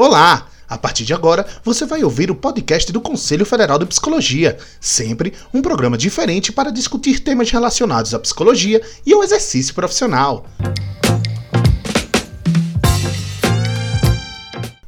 [0.00, 0.48] Olá!
[0.66, 5.34] A partir de agora, você vai ouvir o podcast do Conselho Federal de Psicologia, sempre
[5.52, 10.46] um programa diferente para discutir temas relacionados à psicologia e ao exercício profissional.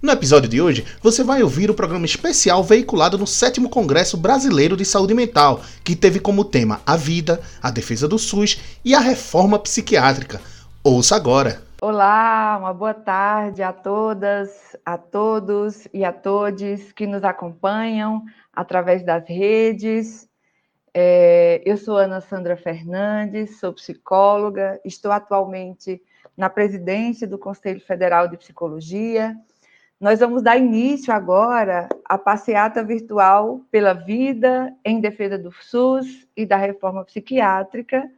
[0.01, 4.79] No episódio de hoje, você vai ouvir o programa especial veiculado no 7 Congresso Brasileiro
[4.79, 9.01] de Saúde Mental, que teve como tema a vida, a defesa do SUS e a
[9.01, 10.41] reforma psiquiátrica.
[10.83, 11.72] Ouça agora!
[11.85, 19.03] Olá, uma boa tarde a todas, a todos e a todos que nos acompanham através
[19.03, 20.31] das redes.
[20.95, 26.01] É, eu sou Ana Sandra Fernandes, sou psicóloga, estou atualmente
[26.37, 29.37] na presidência do Conselho Federal de Psicologia.
[30.01, 36.47] Nós vamos dar início agora à passeata virtual pela vida em defesa do SUS e
[36.47, 38.09] da reforma psiquiátrica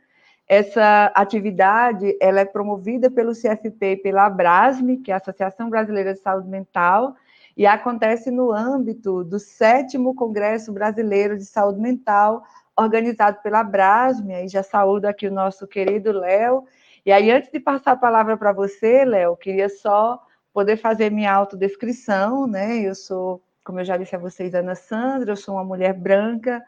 [0.46, 6.12] essa atividade ela é promovida pelo CFP e pela Abrasme, que é a Associação Brasileira
[6.12, 7.14] de Saúde Mental,
[7.56, 12.42] e acontece no âmbito do sétimo Congresso Brasileiro de Saúde Mental,
[12.76, 16.64] organizado pela Abrasme, e já saúdo aqui o nosso querido Léo.
[17.06, 20.20] E aí, antes de passar a palavra para você, Léo, queria só
[20.52, 22.78] poder fazer minha autodescrição, né?
[22.80, 26.62] Eu sou, como eu já disse a vocês, Ana Sandra, eu sou uma mulher branca,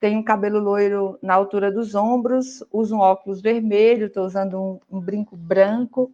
[0.00, 5.00] tenho cabelo loiro na altura dos ombros, uso um óculos vermelho, estou usando um, um,
[5.00, 6.12] brinco branco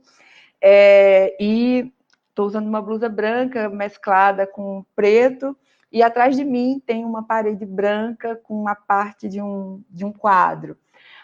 [0.61, 1.93] é, e
[2.29, 5.57] estou usando uma blusa branca mesclada com preto.
[5.93, 10.13] E atrás de mim tem uma parede branca com uma parte de um, de um
[10.13, 10.77] quadro.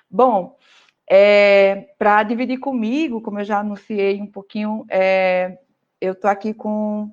[0.09, 0.57] Bom,
[1.09, 5.59] é, para dividir comigo, como eu já anunciei um pouquinho, é,
[6.01, 7.11] eu estou aqui com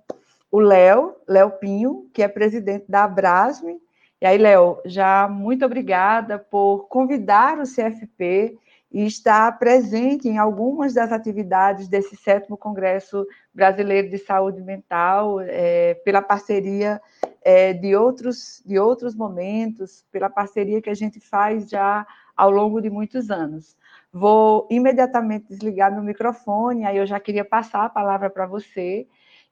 [0.52, 3.80] o Léo, Léo Pinho, que é presidente da Abrasme,
[4.20, 8.58] e aí, Léo, já muito obrigada por convidar o CFP
[8.92, 15.94] e estar presente em algumas das atividades desse sétimo Congresso Brasileiro de Saúde Mental, é,
[16.06, 17.00] pela parceria
[17.44, 22.82] é, de, outros, de outros momentos, pela parceria que a gente faz já ao longo
[22.82, 23.78] de muitos anos.
[24.12, 29.06] Vou imediatamente desligar meu microfone, aí eu já queria passar a palavra para você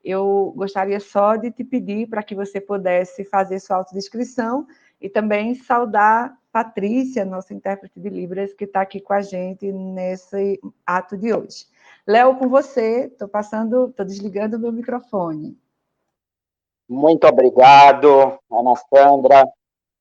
[0.05, 4.67] eu gostaria só de te pedir para que você pudesse fazer sua autodescrição
[5.01, 10.57] e também saudar Patrícia, nossa intérprete de Libras, que está aqui com a gente nesse
[10.85, 11.65] ato de hoje.
[12.07, 15.57] Léo, com você, estou passando, estou desligando o meu microfone.
[16.87, 19.45] Muito obrigado, Ana Sandra.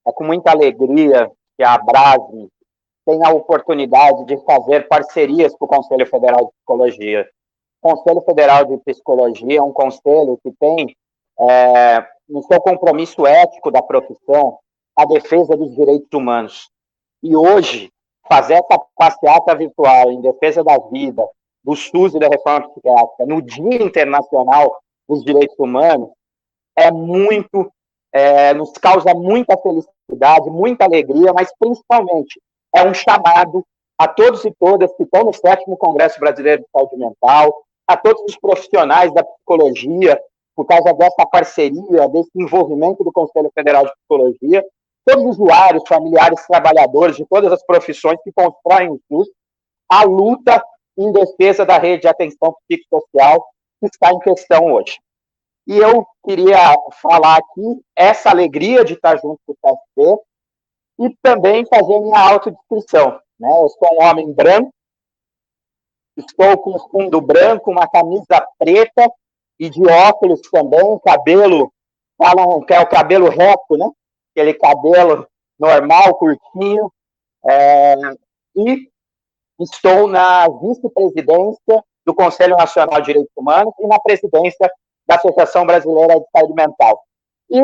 [0.07, 2.49] É com muita alegria que a Brasme
[3.05, 7.29] tem a oportunidade de fazer parcerias com o Conselho Federal de Psicologia.
[7.85, 10.97] Conselho Federal de Psicologia é um conselho que tem
[11.39, 14.59] é, no seu compromisso ético da profissão
[14.97, 16.71] a defesa dos direitos humanos.
[17.23, 17.93] E hoje,
[18.27, 21.29] fazer essa passeata virtual em defesa da vida,
[21.63, 26.09] do SUS e da reforma psiquiátrica, no Dia Internacional dos Direitos Humanos,
[26.79, 27.71] é muito,
[28.15, 32.41] é, nos causa muita felicidade, muita alegria, mas principalmente
[32.75, 33.63] é um chamado
[33.99, 38.23] a todos e todas que estão no sétimo Congresso Brasileiro de Saúde Mental, a todos
[38.29, 40.21] os profissionais da psicologia,
[40.55, 44.65] por causa dessa parceria, desse envolvimento do Conselho Federal de Psicologia,
[45.05, 49.29] todos os usuários, familiares, trabalhadores de todas as profissões que constroem o SUS,
[49.89, 50.63] a luta
[50.97, 53.45] em defesa da rede de atenção psicossocial
[53.81, 54.99] que está em questão hoje.
[55.67, 60.23] E eu queria falar aqui essa alegria de estar junto com o PSP
[61.01, 63.19] e também fazer minha autodescrição.
[63.39, 63.49] Né?
[63.49, 64.73] Eu sou um homem branco,
[66.17, 69.11] Estou com fundo branco, uma camisa preta
[69.59, 71.73] e de óculos também, cabelo,
[72.17, 73.89] falam que é o cabelo reto, né?
[74.33, 75.27] Aquele cabelo
[75.59, 76.93] normal, curtinho.
[77.47, 77.95] É,
[78.57, 78.89] e
[79.61, 84.71] estou na vice-presidência do Conselho Nacional de Direitos Humanos e na presidência
[85.07, 87.03] da Associação Brasileira de Saúde Mental.
[87.51, 87.61] E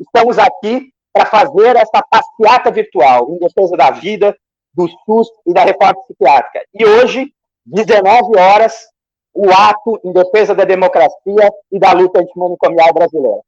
[0.00, 4.36] estamos aqui para fazer essa passeata virtual em defesa da vida,
[4.72, 6.66] do SUS e da reforma psiquiátrica.
[6.74, 7.32] E hoje
[7.66, 8.86] 19 horas,
[9.32, 13.40] o ato em defesa da democracia e da luta antimanicomial brasileira.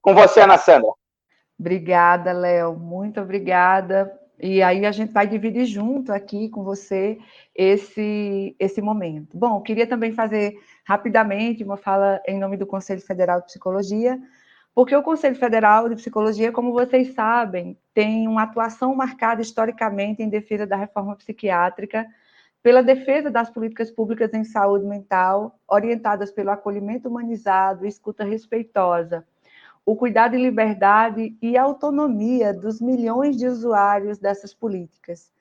[0.00, 0.90] Com você, Ana Sandra.
[1.58, 2.76] Obrigada, Léo.
[2.76, 4.16] Muito obrigada.
[4.40, 7.18] E aí a gente vai dividir junto aqui com você
[7.54, 9.36] esse, esse momento.
[9.36, 10.54] Bom, queria também fazer
[10.84, 14.16] rapidamente uma fala em nome do Conselho Federal de Psicologia,
[14.72, 20.28] porque o Conselho Federal de Psicologia, como vocês sabem, tem uma atuação marcada historicamente em
[20.28, 22.06] defesa da reforma psiquiátrica,
[22.62, 29.24] pela defesa das políticas públicas em saúde mental, orientadas pelo acolhimento humanizado e escuta respeitosa,
[29.86, 35.32] o cuidado e liberdade e autonomia dos milhões de usuários dessas políticas.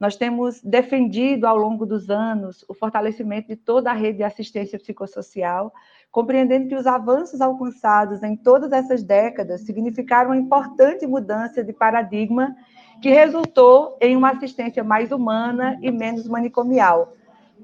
[0.00, 4.76] nós temos defendido ao longo dos anos o fortalecimento de toda a rede de assistência
[4.76, 5.72] psicossocial,
[6.10, 12.56] compreendendo que os avanços alcançados em todas essas décadas significaram uma importante mudança de paradigma
[13.00, 17.14] que resultou em uma assistência mais humana e menos manicomial.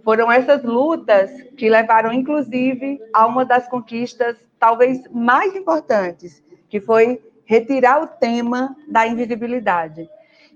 [0.04, 7.22] Foram essas lutas que levaram, inclusive, a uma das conquistas talvez mais importantes, que foi
[7.44, 10.08] retirar o tema da invisibilidade.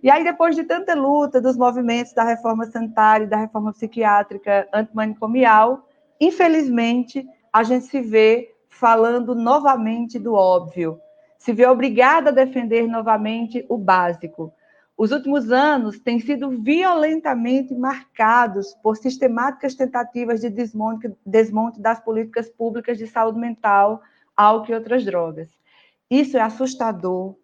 [0.02, 5.86] E aí, depois de tanta luta dos movimentos da reforma sanitária da reforma psiquiátrica antimanicomial,
[6.20, 10.98] infelizmente, a gente se vê falando novamente do óbvio,
[11.38, 14.52] se vê obrigada a defender novamente o básico.
[15.02, 22.48] Os últimos anos têm sido violentamente marcados por sistemáticas tentativas de desmonte, desmonte das políticas
[22.48, 24.00] públicas de saúde mental,
[24.36, 25.48] álcool e outras drogas.
[26.08, 27.34] Isso é assustador,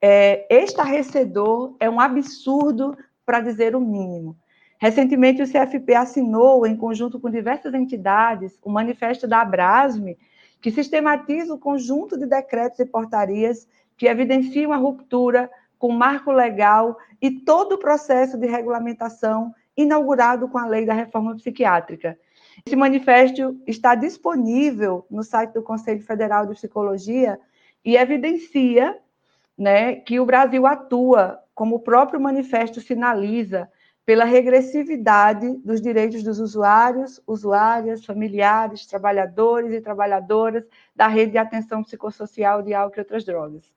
[0.00, 4.36] é estarrecedor, é um absurdo, para dizer o mínimo.
[4.78, 10.16] Recentemente, o CFP assinou, em conjunto com diversas entidades, o manifesto da Abrasme,
[10.62, 13.66] que sistematiza o conjunto de decretos e portarias
[13.96, 20.58] que evidenciam a ruptura com marco legal e todo o processo de regulamentação inaugurado com
[20.58, 22.18] a lei da reforma psiquiátrica.
[22.66, 27.38] Esse manifesto está disponível no site do Conselho Federal de Psicologia
[27.84, 28.98] e evidencia
[29.56, 33.68] né, que o Brasil atua, como o próprio manifesto sinaliza,
[34.04, 40.64] pela regressividade dos direitos dos usuários, usuárias, familiares, trabalhadores e trabalhadoras
[40.96, 43.70] da rede de atenção psicossocial de álcool e outras drogas.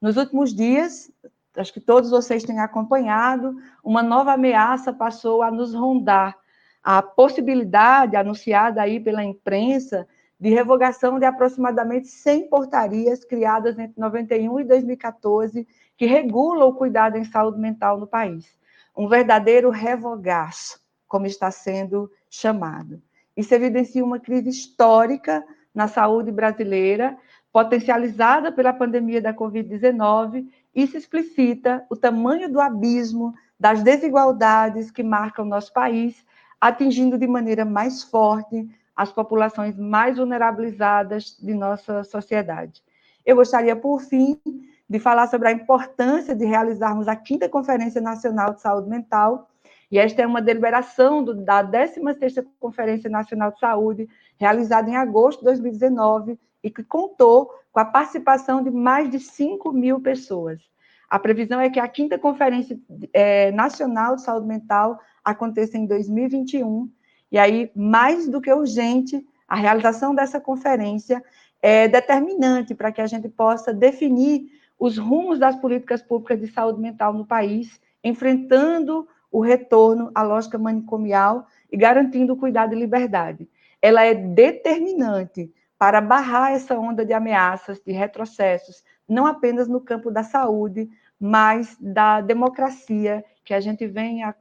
[0.00, 1.10] Nos últimos dias,
[1.56, 6.36] acho que todos vocês têm acompanhado, uma nova ameaça passou a nos rondar.
[6.82, 10.06] A possibilidade anunciada aí pela imprensa
[10.38, 15.66] de revogação de aproximadamente 100 portarias criadas entre 91 e 2014
[15.96, 18.56] que regulam o cuidado em saúde mental no país
[18.96, 23.02] um verdadeiro revogaço, como está sendo chamado.
[23.36, 25.44] Isso evidencia uma crise histórica
[25.74, 27.16] na saúde brasileira,
[27.52, 30.46] potencializada pela pandemia da Covid-19,
[30.84, 36.26] se explicita o tamanho do abismo das desigualdades que marcam nosso país,
[36.60, 42.82] atingindo de maneira mais forte as populações mais vulnerabilizadas de nossa sociedade.
[43.24, 44.40] Eu gostaria, por fim,
[44.88, 49.48] de falar sobre a importância de realizarmos a quinta Conferência Nacional de Saúde Mental,
[49.90, 55.40] e esta é uma deliberação do, da 16ª Conferência Nacional de Saúde, realizada em agosto
[55.40, 60.62] de 2019, e que contou com a participação de mais de 5 mil pessoas.
[61.10, 62.80] A previsão é que a quinta Conferência
[63.12, 66.90] é, Nacional de Saúde Mental aconteça em 2021,
[67.30, 71.22] e aí, mais do que urgente, a realização dessa conferência
[71.60, 74.46] é determinante para que a gente possa definir
[74.78, 80.56] os rumos das políticas públicas de saúde mental no país, enfrentando o retorno à lógica
[80.56, 83.46] manicomial e garantindo cuidado e liberdade.
[83.82, 90.10] Ela é determinante para barrar essa onda de ameaças, de retrocessos, não apenas no campo
[90.10, 90.88] da saúde,
[91.20, 94.34] mas da democracia que a gente vem a,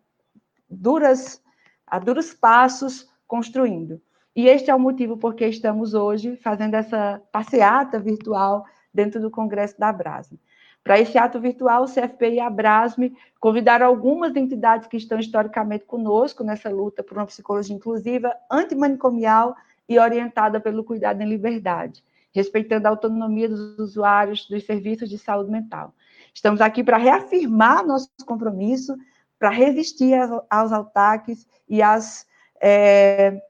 [0.69, 1.41] duras,
[1.85, 4.01] a duros passos construindo.
[4.35, 9.31] E este é o motivo por que estamos hoje fazendo essa passeata virtual dentro do
[9.31, 10.39] Congresso da Abrasme.
[10.83, 15.85] Para esse ato virtual, o CFP e a Abrasme convidaram algumas entidades que estão historicamente
[15.85, 19.55] conosco nessa luta por uma psicologia inclusiva, antimanicomial
[19.87, 25.51] e orientada pelo cuidado em liberdade, respeitando a autonomia dos usuários dos serviços de saúde
[25.51, 25.93] mental.
[26.33, 28.95] Estamos aqui para reafirmar nosso compromisso,
[29.39, 30.13] para resistir
[30.49, 32.25] aos ataques e às
[32.61, 33.41] é,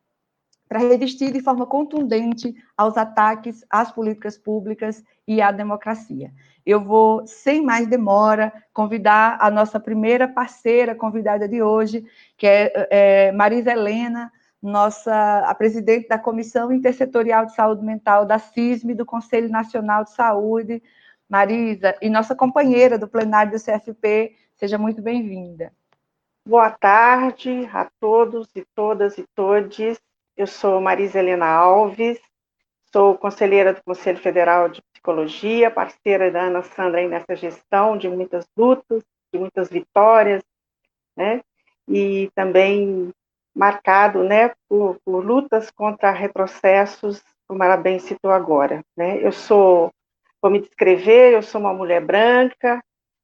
[0.68, 6.32] para resistir de forma contundente aos ataques às políticas públicas e à democracia.
[6.66, 12.04] Eu vou, sem mais demora, convidar a nossa primeira parceira convidada de hoje,
[12.36, 14.32] que é, é Marisa Helena,
[14.66, 20.12] nossa a presidente da Comissão Intersetorial de Saúde Mental da CISM, do Conselho Nacional de
[20.12, 20.82] Saúde.
[21.28, 25.74] Marisa, e nossa companheira do plenário do CFP, seja muito bem-vinda.
[26.48, 30.00] Boa tarde a todos e todas e todes.
[30.38, 32.20] Eu sou Marisa Helena Alves,
[32.94, 38.08] sou conselheira do Conselho Federal de Psicologia, parceira da Ana Sandra aí nessa gestão de
[38.08, 39.04] muitas lutas,
[39.34, 40.44] de muitas vitórias,
[41.18, 41.42] né?
[41.88, 43.12] E também
[43.56, 49.24] marcado, né, por, por lutas contra retrocessos, como ela bem citou agora, né?
[49.24, 49.92] Eu sou,
[50.42, 52.84] vou me descrever, eu sou uma mulher branca,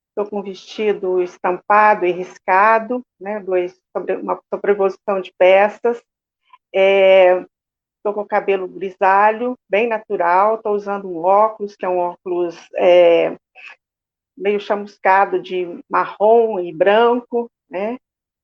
[0.10, 6.02] estou com um vestido estampado e riscado, né, dois, sobre, uma sobreposição de peças,
[6.74, 10.56] Estou é, com o cabelo grisalho, bem natural.
[10.56, 13.38] Estou usando um óculos, que é um óculos é,
[14.38, 17.98] meio chamuscado de marrom e branco, né?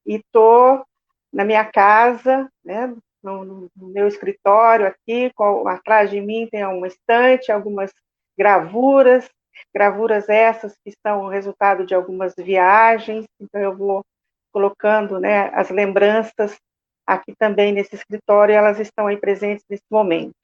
[0.06, 0.86] e estou
[1.32, 6.88] na minha casa, né, no, no, meu escritório aqui, com, atrás de mim tem uma
[6.88, 7.92] estante, algumas
[8.38, 9.30] gravuras,
[9.74, 14.06] gravuras essas que são o resultado de algumas viagens, então eu vou
[14.52, 16.58] colocando né, as lembranças
[17.06, 20.36] aqui também nesse escritório, elas estão aí presentes nesse momento.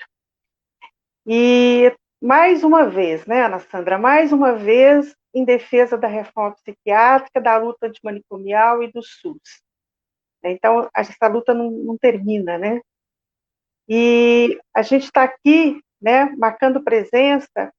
[1.25, 7.41] E mais uma vez, né, Ana Sandra, mais uma vez em defesa da reforma psiquiátrica,
[7.41, 9.61] da luta antimanicomial e do SUS.
[10.51, 12.81] Então, essa luta não, não termina, né?
[13.87, 17.71] E a gente está aqui, né, marcando presença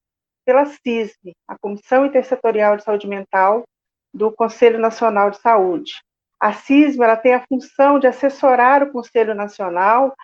[0.44, 3.64] pela CISM, a Comissão Intersetorial de Saúde Mental
[4.12, 5.92] do Conselho Nacional de Saúde.
[6.38, 10.14] A CISM ela tem a função de assessorar o Conselho Nacional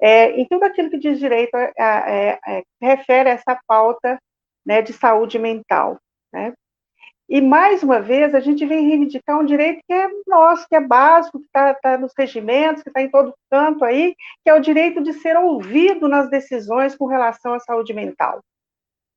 [0.00, 4.18] é, em tudo aquilo que diz direito a, a, a, a refere a essa pauta
[4.64, 5.98] né, de saúde mental.
[6.32, 6.52] Né?
[7.30, 10.80] E, mais uma vez, a gente vem reivindicar um direito que é nosso, que é
[10.80, 14.58] básico, que está tá nos regimentos, que está em todo canto aí, que é o
[14.58, 18.40] direito de ser ouvido nas decisões com relação à saúde mental.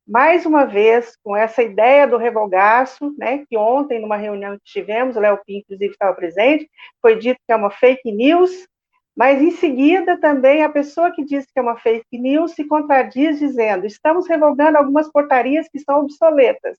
[0.06, 5.16] Mais uma vez, com essa ideia do revogaço, né, que ontem, numa reunião que tivemos,
[5.16, 6.70] o Léo Pim, inclusive, estava presente,
[7.02, 8.68] foi dito que é uma fake news,
[9.16, 13.40] mas em seguida também a pessoa que diz que é uma fake news se contradiz
[13.40, 16.78] dizendo: estamos revogando algumas portarias que são obsoletas.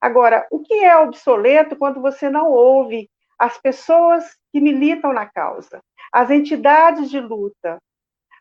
[0.00, 5.80] Agora, o que é obsoleto quando você não ouve as pessoas que militam na causa,
[6.12, 7.78] as entidades de luta,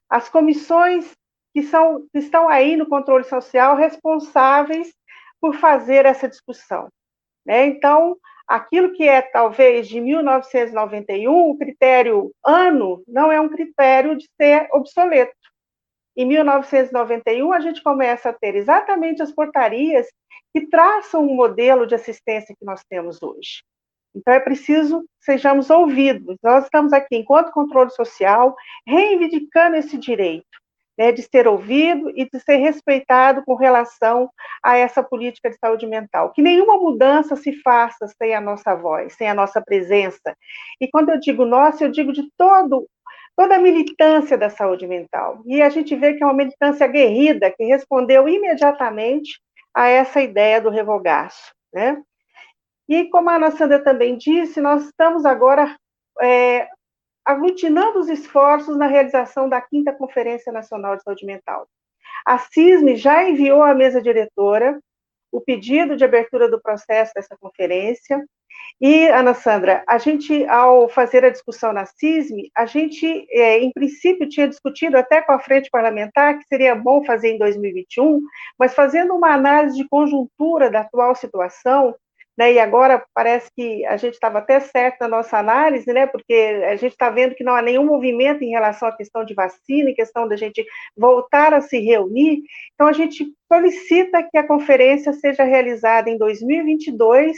[0.09, 1.11] as comissões
[1.53, 4.93] que, são, que estão aí no controle social responsáveis
[5.39, 6.89] por fazer essa discussão?
[7.45, 7.65] Né?
[7.67, 14.27] Então, aquilo que é talvez de 1991, o critério ano não é um critério de
[14.39, 15.33] ser obsoleto.
[16.17, 20.07] Em 1991, a gente começa a ter exatamente as portarias
[20.53, 23.63] que traçam o modelo de assistência que nós temos hoje.
[24.15, 26.37] Então, é preciso sejamos ouvidos.
[26.41, 28.55] Nós estamos aqui, enquanto controle social,
[28.87, 30.45] reivindicando esse direito
[30.97, 34.29] né, de ser ouvido e de ser respeitado com relação
[34.63, 36.31] a essa política de saúde mental.
[36.31, 40.35] Que nenhuma mudança se faça sem a nossa voz, sem a nossa presença.
[40.79, 42.87] E quando eu digo nossa, eu digo de todo
[43.35, 45.41] toda a militância da saúde mental.
[45.45, 49.39] E a gente vê que é uma militância aguerrida, que respondeu imediatamente
[49.73, 51.53] a essa ideia do revogaço.
[51.73, 52.01] Né?
[52.87, 55.75] E como a Ana Sandra também disse, nós estamos agora
[56.21, 56.69] é,
[57.25, 61.67] aglutinando os esforços na realização da quinta Conferência Nacional de Saúde Mental.
[62.25, 64.79] A CISM já enviou à mesa diretora
[65.35, 68.23] o pedido de abertura do processo dessa conferência,
[68.79, 73.71] e, Ana Sandra, a gente, ao fazer a discussão na CISM, a gente, é, em
[73.71, 78.21] princípio, tinha discutido até com a frente parlamentar que seria bom fazer em 2021,
[78.59, 81.95] mas fazendo uma análise de conjuntura da atual situação,
[82.37, 86.33] né, e agora parece que a gente estava até certo na nossa análise, né, porque
[86.67, 89.89] a gente está vendo que não há nenhum movimento em relação à questão de vacina,
[89.89, 90.65] em questão da gente
[90.97, 97.37] voltar a se reunir, então a gente solicita que a conferência seja realizada em 2022,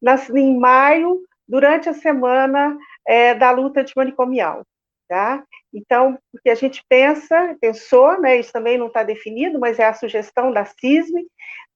[0.00, 4.64] nas, em maio, durante a semana é, da luta antimanicomial.
[5.08, 5.42] Tá?
[5.74, 9.92] Então, porque a gente pensa, pensou, né, isso também não está definido, mas é a
[9.92, 11.26] sugestão da CISM,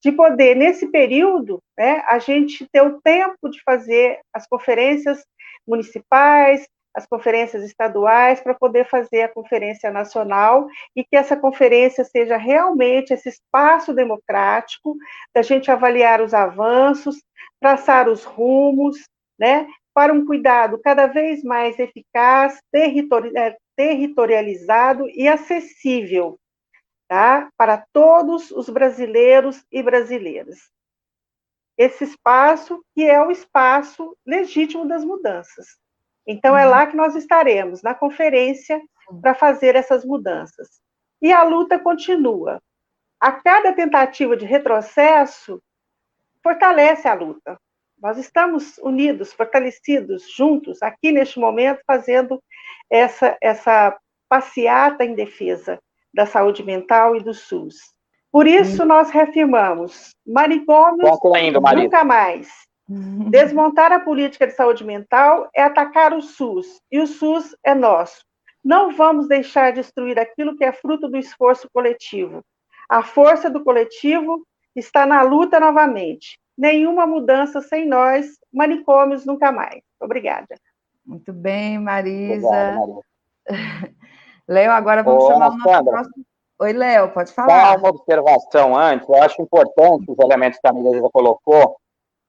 [0.04, 5.24] de poder, nesse período, né, a gente ter o tempo de fazer as conferências
[5.66, 12.36] municipais, as conferências estaduais, para poder fazer a conferência nacional e que essa conferência seja
[12.36, 14.94] realmente esse espaço democrático
[15.34, 17.16] da gente avaliar os avanços,
[17.58, 18.98] traçar os rumos,
[19.38, 26.38] né, para um cuidado cada vez mais eficaz, territori é, territorializado e acessível,
[27.08, 30.70] tá, para todos os brasileiros e brasileiras.
[31.76, 35.78] Esse espaço que é o espaço legítimo das mudanças.
[36.26, 36.70] Então, é uhum.
[36.70, 38.80] lá que nós estaremos, na conferência,
[39.20, 40.80] para fazer essas mudanças.
[41.20, 42.62] E a luta continua.
[43.20, 45.62] A cada tentativa de retrocesso,
[46.42, 47.58] fortalece a luta.
[47.98, 52.42] Nós estamos unidos, fortalecidos, juntos, aqui neste momento, fazendo
[52.90, 55.80] essa, essa passeata em defesa
[56.14, 57.76] da saúde mental e do SUS.
[58.30, 58.86] Por isso, hum.
[58.86, 61.10] nós reafirmamos: manicômios
[61.74, 62.48] nunca mais.
[63.30, 68.24] Desmontar a política de saúde mental é atacar o SUS, e o SUS é nosso.
[68.62, 72.42] Não vamos deixar destruir aquilo que é fruto do esforço coletivo.
[72.88, 76.38] A força do coletivo está na luta novamente.
[76.56, 79.82] Nenhuma mudança sem nós, manicômios nunca mais.
[80.00, 80.54] Obrigada.
[81.04, 82.78] Muito bem, Marisa.
[84.48, 86.24] Léo, agora vamos Ô, chamar o nosso próximo.
[86.60, 87.72] Oi, Léo, pode falar.
[87.72, 91.76] Só uma observação antes, eu acho importante os elementos que a Marisa colocou,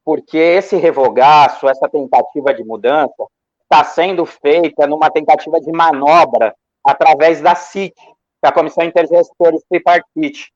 [0.03, 3.25] porque esse revogaço, essa tentativa de mudança,
[3.63, 9.63] está sendo feita numa tentativa de manobra através da CIT, que é a Comissão Intergestores
[9.69, 10.51] Tripartite.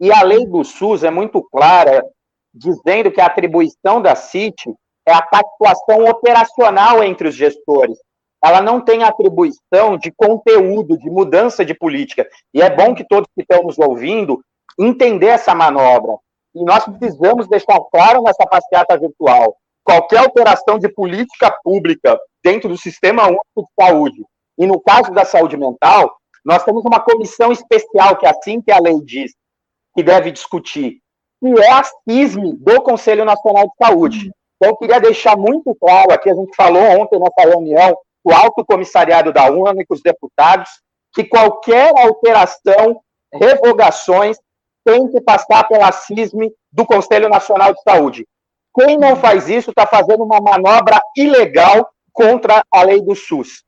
[0.00, 2.04] E a lei do SUS é muito clara,
[2.52, 4.74] dizendo que a atribuição da CIT
[5.06, 7.98] é a pactuação operacional entre os gestores.
[8.44, 12.28] Ela não tem atribuição de conteúdo, de mudança de política.
[12.52, 14.44] E é bom que todos que estão nos ouvindo
[14.78, 16.18] entender essa manobra.
[16.54, 22.76] E nós precisamos deixar claro nessa passeata virtual qualquer alteração de política pública dentro do
[22.76, 24.24] Sistema Único de Saúde,
[24.58, 28.70] e no caso da saúde mental, nós temos uma comissão especial, que é assim que
[28.70, 29.32] a lei diz,
[29.94, 31.00] que deve discutir,
[31.40, 34.30] que é a CISM do Conselho Nacional de Saúde.
[34.56, 38.64] Então, eu queria deixar muito claro aqui, a gente falou ontem nessa reunião, o Alto
[38.64, 40.70] Comissariado da UNA e os deputados,
[41.12, 43.00] que qualquer alteração,
[43.32, 44.38] revogações,
[44.84, 48.26] tem que passar pela CISM do Conselho Nacional de Saúde.
[48.74, 53.62] Quem não faz isso está fazendo uma manobra ilegal contra a lei do SUS.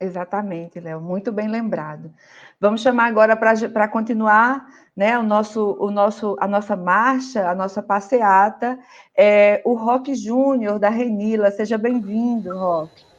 [0.00, 2.10] Exatamente, Léo, muito bem lembrado.
[2.58, 4.66] Vamos chamar agora para continuar
[4.96, 8.78] né, o nosso, o nosso, a nossa marcha, a nossa passeata,
[9.16, 11.50] é, o Rock Júnior, da Renila.
[11.50, 13.09] Seja bem-vindo, Rock.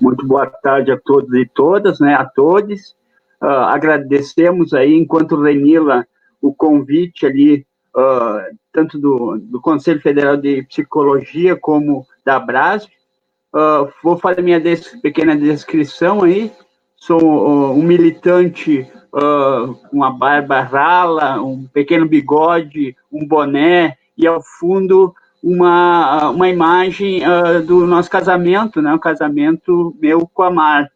[0.00, 2.96] Muito boa tarde a todos e todas, né, a todos.
[3.42, 6.06] Uh, agradecemos aí, enquanto Renila,
[6.40, 12.92] o convite ali uh, tanto do, do Conselho Federal de Psicologia como da BRASP.
[13.52, 16.52] Uh, vou fazer minha des pequena descrição aí.
[16.96, 25.14] Sou um militante com uma barba rala, um pequeno bigode, um boné e ao fundo
[25.42, 28.92] uma, uma imagem uh, do nosso casamento, né?
[28.94, 30.92] O casamento meu com a Marta.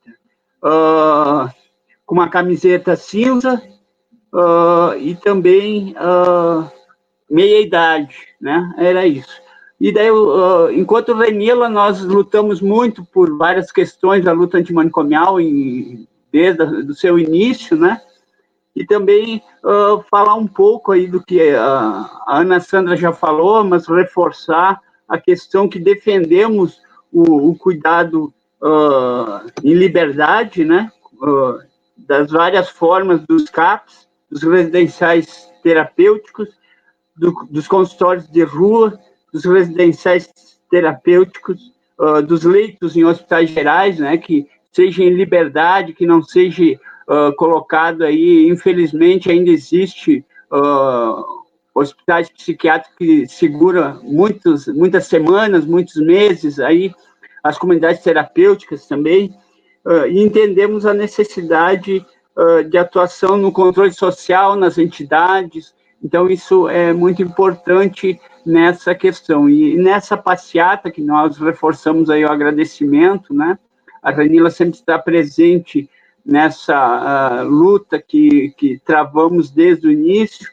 [0.62, 1.50] Uh,
[2.04, 3.62] com uma camiseta cinza
[4.32, 5.94] uh, e também
[7.30, 8.72] meia-idade, né?
[8.76, 9.40] Era isso.
[9.80, 10.08] E daí,
[10.74, 17.18] enquanto Renila, nós lutamos muito por várias questões da luta antimanicomial em, desde o seu
[17.18, 18.00] início, né?
[18.74, 23.86] E também uh, falar um pouco aí do que a Ana Sandra já falou, mas
[23.86, 26.80] reforçar a questão que defendemos
[27.12, 28.32] o, o cuidado
[28.62, 30.90] uh, em liberdade, né?
[31.96, 36.48] das várias formas dos CAPs, dos residenciais terapêuticos,
[37.16, 38.98] do, dos consultórios de rua,
[39.32, 40.30] dos residenciais
[40.70, 46.78] terapêuticos, uh, dos leitos em hospitais gerais, né, que seja em liberdade, que não seja
[47.08, 51.24] uh, colocado aí, infelizmente ainda existe uh,
[51.74, 56.92] hospitais psiquiátricos que segura muitos, muitas semanas, muitos meses, aí
[57.42, 59.34] as comunidades terapêuticas também,
[60.08, 62.06] e entendemos a necessidade
[62.70, 69.48] de atuação no controle social nas entidades, então, isso é muito importante nessa questão.
[69.48, 73.56] E nessa passeata que nós reforçamos aí o agradecimento, né?
[74.02, 75.88] A Ranila sempre está presente
[76.24, 80.48] nessa uh, luta que, que travamos desde o início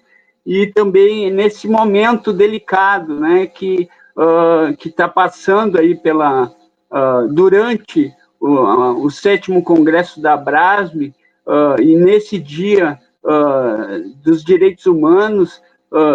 [0.45, 3.45] e também nesse momento delicado, né?
[3.45, 6.51] Que uh, que está passando aí pela
[6.91, 11.13] uh, durante o, o, sétimo congresso da Brasme
[11.81, 12.97] e nesse dia
[14.23, 15.61] dos direitos humanos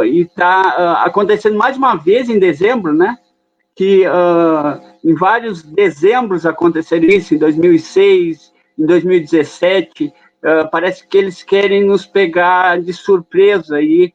[0.07, 3.19] e está acontecendo mais uma vez em dezembro, né?
[3.75, 4.05] Que
[5.05, 10.13] em vários dezembros aconteceram isso, em 2006, em 2017,
[10.71, 14.13] parece que eles querem nos pegar de surpresa aí,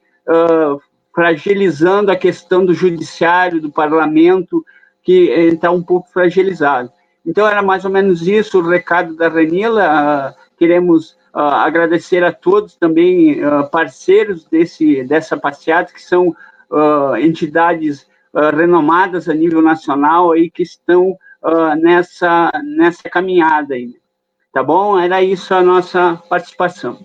[1.13, 4.63] fragilizando a questão do judiciário, do parlamento,
[5.01, 6.91] que está um pouco fragilizado.
[7.25, 10.35] Então, era mais ou menos isso o recado da Renila.
[10.57, 16.29] queremos Uh, agradecer a todos também uh, parceiros desse dessa passeata que são
[16.71, 18.07] uh, entidades
[18.55, 21.17] renomadas a nível nacional aí que estão
[21.81, 23.95] nessa nessa caminhada aí
[24.51, 26.99] tá bom era isso a nossa participação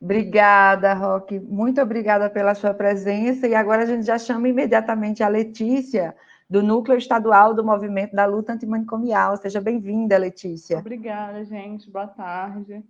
[0.00, 1.38] Obrigada, Roque.
[1.38, 3.46] Muito obrigada pela sua presença.
[3.46, 6.12] E agora a gente já chama imediatamente a Letícia,
[6.50, 9.36] do Núcleo Estadual do Movimento da Luta Antimanicomial.
[9.36, 10.76] Seja bem-vinda, Letícia.
[10.80, 11.88] Obrigada, gente.
[11.88, 12.82] Boa tarde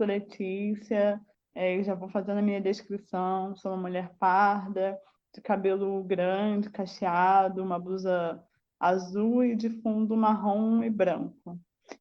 [0.00, 1.20] sou Letícia,
[1.54, 4.98] é, já vou fazendo a minha descrição, sou uma mulher parda,
[5.34, 8.42] de cabelo grande, cacheado, uma blusa
[8.78, 11.60] azul e de fundo marrom e branco.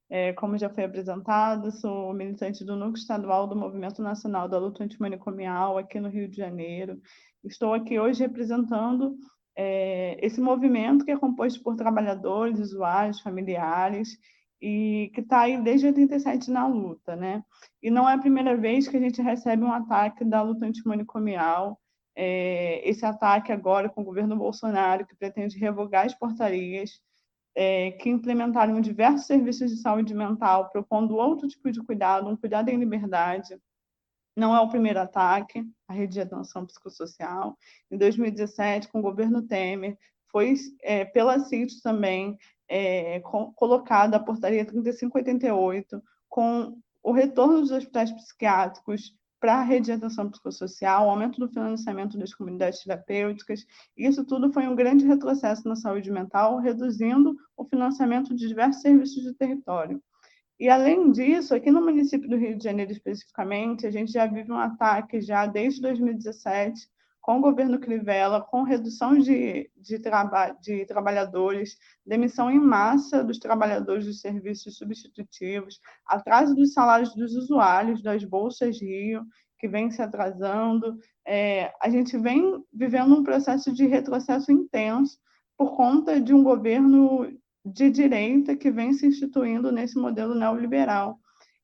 [0.09, 4.83] É, como já foi apresentado, sou militante do Núcleo Estadual do Movimento Nacional da Luta
[4.83, 6.99] Antimanicomial aqui no Rio de Janeiro.
[7.43, 9.15] Estou aqui hoje representando
[9.55, 14.17] é, esse movimento que é composto por trabalhadores, usuários, familiares
[14.61, 17.43] e que está aí desde 87 na luta, né?
[17.81, 21.79] E não é a primeira vez que a gente recebe um ataque da luta antimanicomial.
[22.15, 26.99] É, esse ataque agora com o governo Bolsonaro, que pretende revogar as portarias
[27.55, 32.69] é, que implementaram diversos serviços de saúde mental, propondo outro tipo de cuidado, um cuidado
[32.69, 33.57] em liberdade.
[34.35, 37.57] Não é o primeiro ataque à rede de atenção psicossocial.
[37.91, 39.97] Em 2017, com o governo Temer,
[40.31, 42.37] foi é, pela CIT também
[42.69, 43.19] é,
[43.55, 50.29] colocada a portaria 3588, com o retorno dos hospitais psiquiátricos para a rede de atenção
[50.29, 53.65] psicossocial, o aumento do financiamento das comunidades terapêuticas.
[53.95, 59.23] Isso tudo foi um grande retrocesso na saúde mental, reduzindo o financiamento de diversos serviços
[59.23, 60.01] do território.
[60.59, 64.51] E, além disso, aqui no município do Rio de Janeiro, especificamente, a gente já vive
[64.51, 66.89] um ataque já desde 2017
[67.29, 73.37] com o governo Crivella, com redução de, de, traba de trabalhadores, demissão em massa dos
[73.37, 79.23] trabalhadores dos serviços substitutivos, atraso dos salários dos usuários das bolsas Rio,
[79.59, 80.97] que vem se atrasando.
[81.23, 85.19] É, a gente vem vivendo um processo de retrocesso intenso
[85.55, 87.31] por conta de um governo
[87.63, 91.19] de direita que vem se instituindo nesse modelo neoliberal.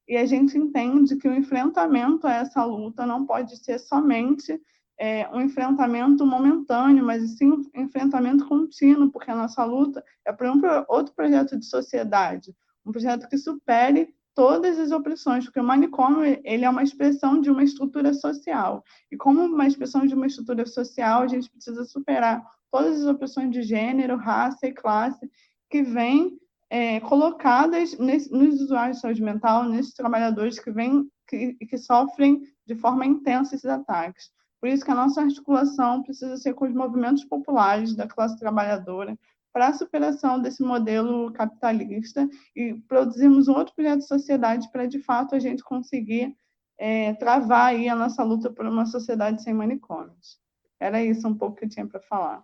[0.08, 4.62] E a gente entende que o enfrentamento a essa luta não pode ser somente
[4.98, 10.48] é, um enfrentamento momentâneo, mas sim um enfrentamento contínuo, porque a nossa luta é por
[10.48, 12.56] um outro projeto de sociedade,
[12.86, 17.50] um projeto que supere todas as opressões, porque o manicômio ele é uma expressão de
[17.50, 18.84] uma estrutura social.
[19.10, 23.52] E como uma expressão de uma estrutura social, a gente precisa superar todas as opressões
[23.52, 25.30] de gênero, raça e classe
[25.70, 26.38] que vêm
[26.70, 32.42] é, colocadas nesse, nos usuários de saúde mental, nesses trabalhadores que vêm que, que sofrem
[32.66, 34.30] de forma intensa esses ataques.
[34.66, 39.16] Por isso que a nossa articulação precisa ser com os movimentos populares da classe trabalhadora
[39.54, 44.98] para a superação desse modelo capitalista e produzirmos um outro projeto de sociedade para, de
[44.98, 46.36] fato, a gente conseguir
[46.80, 50.40] é, travar aí a nossa luta por uma sociedade sem manicômios.
[50.80, 52.42] Era isso um pouco que eu tinha para falar.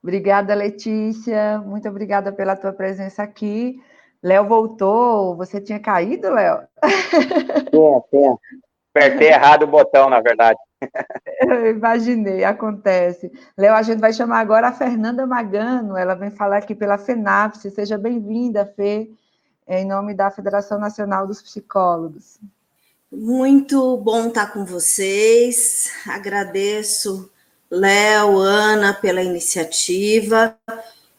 [0.00, 1.58] Obrigada, Letícia.
[1.66, 3.82] Muito obrigada pela tua presença aqui.
[4.22, 5.36] Léo voltou.
[5.36, 6.60] Você tinha caído, Léo?
[7.74, 8.36] Sim, sim.
[8.94, 10.60] Apertei errado o botão, na verdade.
[11.40, 13.30] Eu imaginei, acontece.
[13.56, 17.70] Léo, a gente vai chamar agora a Fernanda Magano, ela vem falar aqui pela FENAPSE.
[17.70, 19.10] Seja bem-vinda, Fê,
[19.66, 22.38] em nome da Federação Nacional dos Psicólogos.
[23.10, 25.90] Muito bom estar com vocês.
[26.08, 27.30] Agradeço,
[27.70, 30.56] Léo, Ana, pela iniciativa.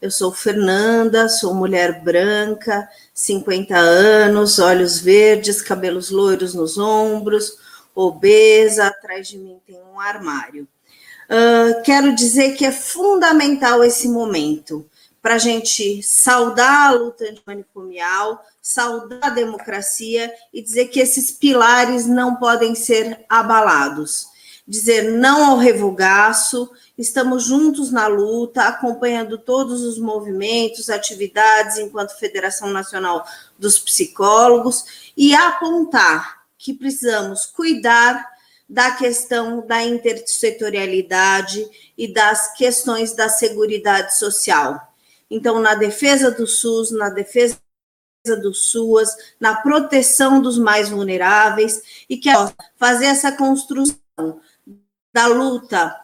[0.01, 7.58] Eu sou Fernanda, sou mulher branca, 50 anos, olhos verdes, cabelos loiros nos ombros,
[7.96, 10.68] obesa, atrás de mim tem um armário.
[11.26, 14.86] Uh, quero dizer que é fundamental esse momento
[15.22, 22.06] para a gente saudar a luta antimanicomial, saudar a democracia e dizer que esses pilares
[22.06, 24.28] não podem ser abalados.
[24.68, 32.70] Dizer não ao revogaço, estamos juntos na luta, acompanhando todos os movimentos, atividades enquanto Federação
[32.70, 33.26] Nacional
[33.58, 36.35] dos Psicólogos e apontar
[36.65, 38.28] que precisamos cuidar
[38.67, 41.63] da questão da intersetorialidade
[41.95, 44.91] e das questões da seguridade social.
[45.30, 47.60] Então, na defesa do SUS, na defesa
[48.41, 52.32] do SUAS, na proteção dos mais vulneráveis e que
[52.78, 54.41] fazer essa construção
[55.13, 55.95] da luta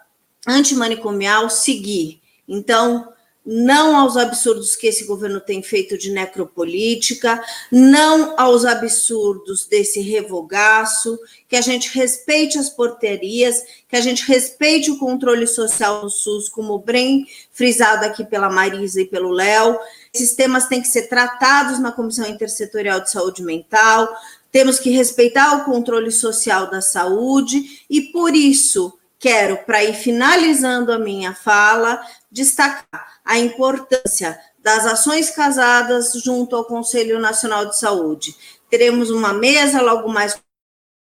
[0.48, 2.22] antimanicomial seguir.
[2.48, 3.12] Então,
[3.46, 11.18] não aos absurdos que esse governo tem feito de necropolítica, não aos absurdos desse revogaço,
[11.48, 16.50] que a gente respeite as porterias, que a gente respeite o controle social do SUS,
[16.50, 19.78] como bem frisado aqui pela Marisa e pelo Léo.
[20.14, 24.08] Esses temas têm que ser tratados na Comissão Intersetorial de Saúde Mental,
[24.52, 30.92] temos que respeitar o controle social da saúde, e por isso quero, para ir finalizando
[30.92, 38.36] a minha fala, destacar a importância das ações casadas junto ao Conselho Nacional de Saúde.
[38.70, 40.40] Teremos uma mesa logo mais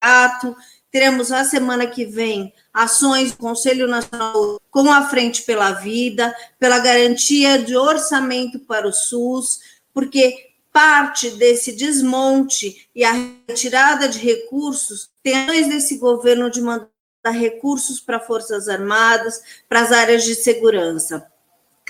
[0.01, 0.57] ato,
[0.91, 6.79] teremos a semana que vem ações do Conselho Nacional com a Frente pela Vida, pela
[6.79, 9.61] garantia de orçamento para o SUS,
[9.93, 13.13] porque parte desse desmonte e a
[13.49, 16.89] retirada de recursos tem desse governo de mandar
[17.33, 21.27] recursos para Forças Armadas, para as áreas de segurança.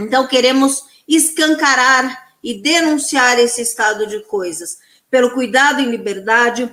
[0.01, 4.79] Então, queremos escancarar e denunciar esse estado de coisas,
[5.11, 6.71] pelo cuidado em liberdade,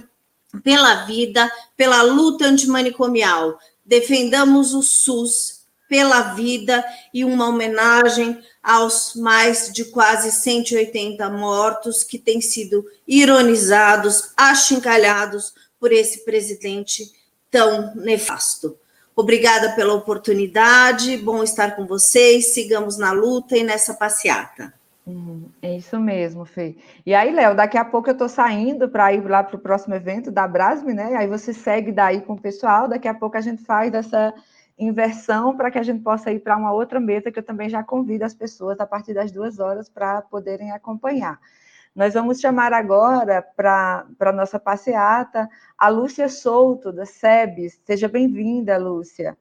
[0.63, 3.57] pela vida, pela luta antimanicomial.
[3.85, 12.17] Defendamos o SUS pela vida e uma homenagem aos mais de quase 180 mortos que
[12.17, 17.11] têm sido ironizados, achincalhados por esse presidente
[17.49, 18.77] tão nefasto.
[19.15, 24.73] Obrigada pela oportunidade, bom estar com vocês, sigamos na luta e nessa passeata.
[25.61, 26.75] É isso mesmo, Fê.
[27.05, 29.95] E aí, Léo, daqui a pouco eu estou saindo para ir lá para o próximo
[29.95, 31.15] evento da Brasme, né?
[31.15, 34.33] Aí você segue daí com o pessoal, daqui a pouco a gente faz dessa
[34.77, 37.83] inversão para que a gente possa ir para uma outra mesa que eu também já
[37.83, 41.39] convido as pessoas a partir das duas horas para poderem acompanhar.
[41.93, 47.79] Nós vamos chamar agora para a nossa passeata a Lúcia Souto, da SEBS.
[47.83, 49.37] Seja bem-vinda, Lúcia.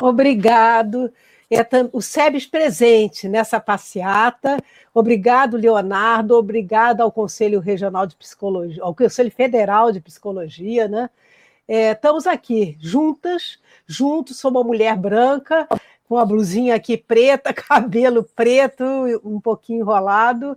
[0.00, 1.12] Obrigado.
[1.50, 1.58] É
[1.92, 4.56] o SEBS presente nessa passeata.
[4.92, 6.36] Obrigado, Leonardo.
[6.36, 11.10] Obrigado ao Conselho Regional de Psicologia, ao Conselho Federal de Psicologia, né?
[11.66, 15.66] É, estamos aqui juntas, juntos, sou uma mulher branca,
[16.08, 18.84] com a blusinha aqui preta, cabelo preto,
[19.24, 20.56] um pouquinho enrolado.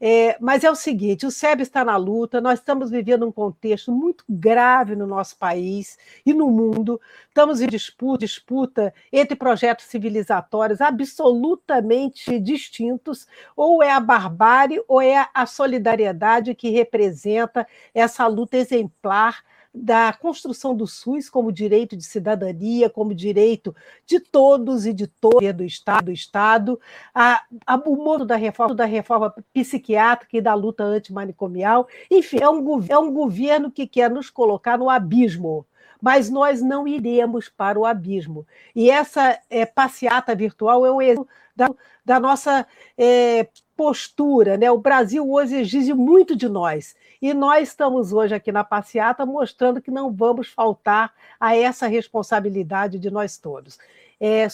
[0.00, 3.90] É, mas é o seguinte: o SEB está na luta, nós estamos vivendo um contexto
[3.90, 7.00] muito grave no nosso país e no mundo.
[7.28, 15.28] Estamos em disputa, disputa entre projetos civilizatórios absolutamente distintos, ou é a barbárie ou é
[15.34, 19.42] a solidariedade que representa essa luta exemplar
[19.74, 23.74] da construção do SUS como direito de cidadania, como direito
[24.06, 26.80] de todos e de todas do Estado, do Estado
[27.14, 31.86] a, a, o modo da reforma, da reforma psiquiátrica e da luta antimanicomial.
[32.10, 35.66] Enfim, é um, é um governo que quer nos colocar no abismo
[36.00, 38.46] mas nós não iremos para o abismo.
[38.74, 41.68] E essa é, passeata virtual é um exemplo da,
[42.04, 42.64] da nossa
[42.96, 44.56] é, postura.
[44.56, 44.70] Né?
[44.70, 46.94] O Brasil hoje exige muito de nós.
[47.20, 52.98] E nós estamos hoje aqui na passeata mostrando que não vamos faltar a essa responsabilidade
[52.98, 53.78] de nós todos.
[54.20, 54.48] É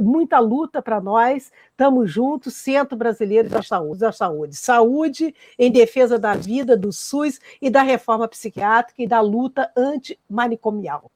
[0.00, 4.56] muita luta para nós, estamos juntos, Centro Brasileiro da Saúde, da Saúde.
[4.56, 11.10] Saúde em defesa da vida, do SUS e da reforma psiquiátrica e da luta antimanicomial.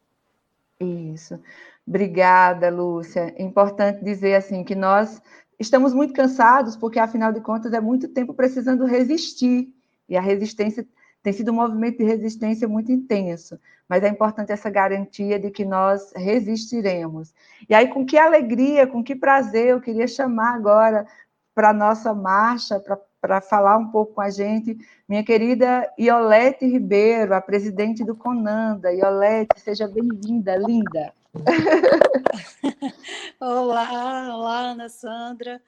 [0.80, 1.38] Isso.
[1.86, 3.32] Obrigada, Lúcia.
[3.36, 5.22] É importante dizer assim que nós
[5.58, 9.72] estamos muito cansados, porque afinal de contas é muito tempo precisando resistir,
[10.08, 10.86] e a resistência
[11.22, 15.64] tem sido um movimento de resistência muito intenso, mas é importante essa garantia de que
[15.64, 17.32] nós resistiremos.
[17.68, 21.06] E aí, com que alegria, com que prazer eu queria chamar agora
[21.54, 22.82] para a nossa marcha,
[23.20, 24.76] para falar um pouco com a gente,
[25.08, 28.92] minha querida Iolete Ribeiro, a presidente do Conanda.
[28.92, 31.12] Iolete, seja bem-vinda, linda.
[33.38, 35.62] olá, olá, Ana Sandra.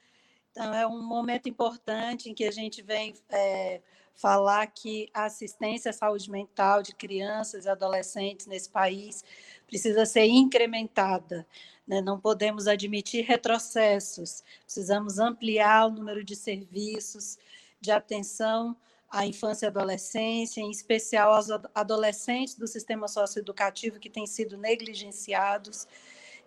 [0.51, 3.79] Então, é um momento importante em que a gente vem é,
[4.15, 9.23] falar que a assistência à saúde mental de crianças e adolescentes nesse país
[9.67, 11.45] precisa ser incrementada.
[11.85, 12.01] Né?
[12.01, 17.37] Não podemos admitir retrocessos, precisamos ampliar o número de serviços
[17.79, 18.75] de atenção
[19.09, 25.87] à infância e adolescência, em especial aos adolescentes do sistema socioeducativo que têm sido negligenciados,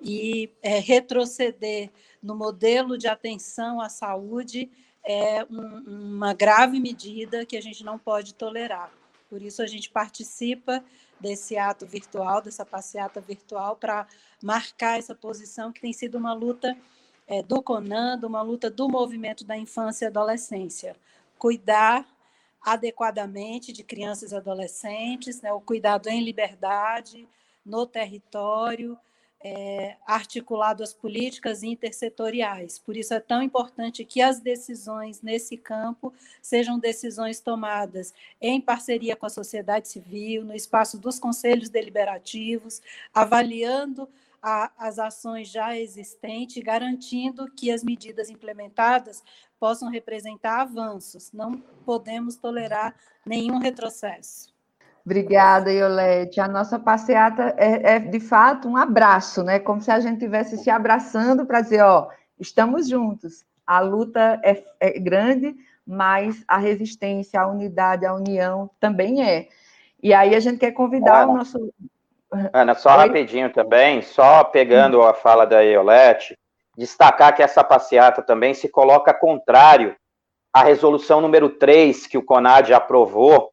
[0.01, 1.91] e é, retroceder
[2.23, 4.71] no modelo de atenção à saúde
[5.09, 8.93] é um, uma grave medida que a gente não pode tolerar.
[9.31, 10.85] Por isso, a gente participa
[11.19, 14.07] desse ato virtual, dessa passeata virtual, para
[14.43, 16.77] marcar essa posição que tem sido uma luta
[17.27, 20.95] é, do CONAN, uma luta do movimento da infância e adolescência.
[21.39, 22.07] Cuidar
[22.61, 27.27] adequadamente de crianças e adolescentes, né, o cuidado em liberdade,
[27.65, 28.99] no território,
[29.41, 32.79] é, articulado às políticas intersetoriais.
[32.79, 39.15] Por isso é tão importante que as decisões nesse campo sejam decisões tomadas em parceria
[39.15, 42.83] com a sociedade civil, no espaço dos conselhos deliberativos,
[43.15, 44.09] avaliando
[44.43, 49.23] a, as ações já existentes, garantindo que as medidas implementadas
[49.59, 51.33] possam representar avanços.
[51.33, 54.58] Não podemos tolerar nenhum retrocesso.
[55.09, 56.39] Obrigada, Iolete.
[56.39, 59.59] A nossa passeata é, é, de fato um abraço, né?
[59.59, 63.43] Como se a gente estivesse se abraçando para dizer, ó, estamos juntos.
[63.67, 69.49] A luta é, é, grande, mas a resistência, a unidade, a união também é.
[70.03, 71.73] E aí a gente quer convidar Ana, o nosso.
[72.53, 73.07] Ana, só Oi?
[73.07, 76.39] rapidinho também, só pegando a fala da Iolete,
[76.77, 79.97] destacar que essa passeata também se coloca contrário
[80.53, 83.51] à resolução número 3 que o CONAD aprovou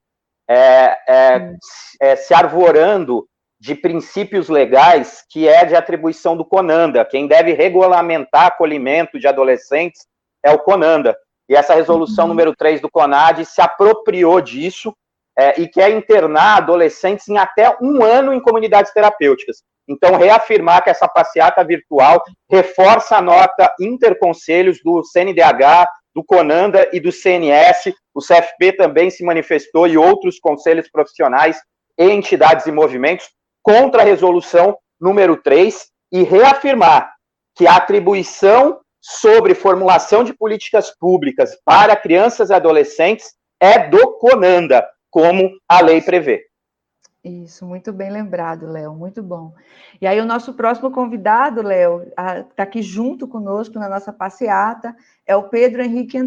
[0.50, 1.54] é, é,
[2.02, 3.28] é, se arvorando
[3.60, 7.06] de princípios legais que é de atribuição do CONANDA.
[7.06, 10.06] Quem deve regulamentar acolhimento de adolescentes
[10.44, 11.18] é o CONANDA.
[11.50, 12.30] E essa resolução uhum.
[12.30, 14.96] número 3 do CONAD se apropriou disso
[15.38, 19.64] é, e quer internar adolescentes em até um ano em comunidades terapêuticas.
[19.88, 27.00] Então, reafirmar que essa passeata virtual reforça a nota interconselhos do CNDH, do CONANDA e
[27.00, 27.94] do CNS.
[28.14, 31.60] O CFP também se manifestou e outros conselhos profissionais
[31.98, 33.30] e entidades e movimentos
[33.62, 37.14] contra a resolução número 3 e reafirmar
[37.56, 44.88] que a atribuição sobre formulação de políticas públicas para crianças e adolescentes é do CONANDA,
[45.10, 46.44] como a lei prevê.
[47.26, 49.52] Isso, muito bem lembrado, Léo, muito bom.
[50.00, 55.36] E aí, o nosso próximo convidado, Léo, está aqui junto conosco na nossa passeata, é
[55.36, 56.20] o Pedro Henrique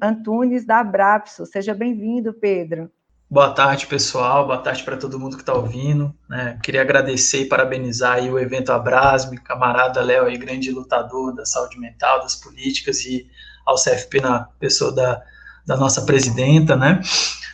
[0.00, 1.44] Antunes, da Abrapso.
[1.44, 2.88] Seja bem-vindo, Pedro.
[3.28, 4.46] Boa tarde, pessoal.
[4.46, 6.14] Boa tarde para todo mundo que está ouvindo.
[6.28, 6.56] Né?
[6.62, 12.20] Queria agradecer e parabenizar o evento Abrasme, camarada Léo, aí, grande lutador da saúde mental,
[12.20, 13.26] das políticas, e
[13.66, 15.20] ao CFP na pessoa da,
[15.66, 17.00] da nossa presidenta, né,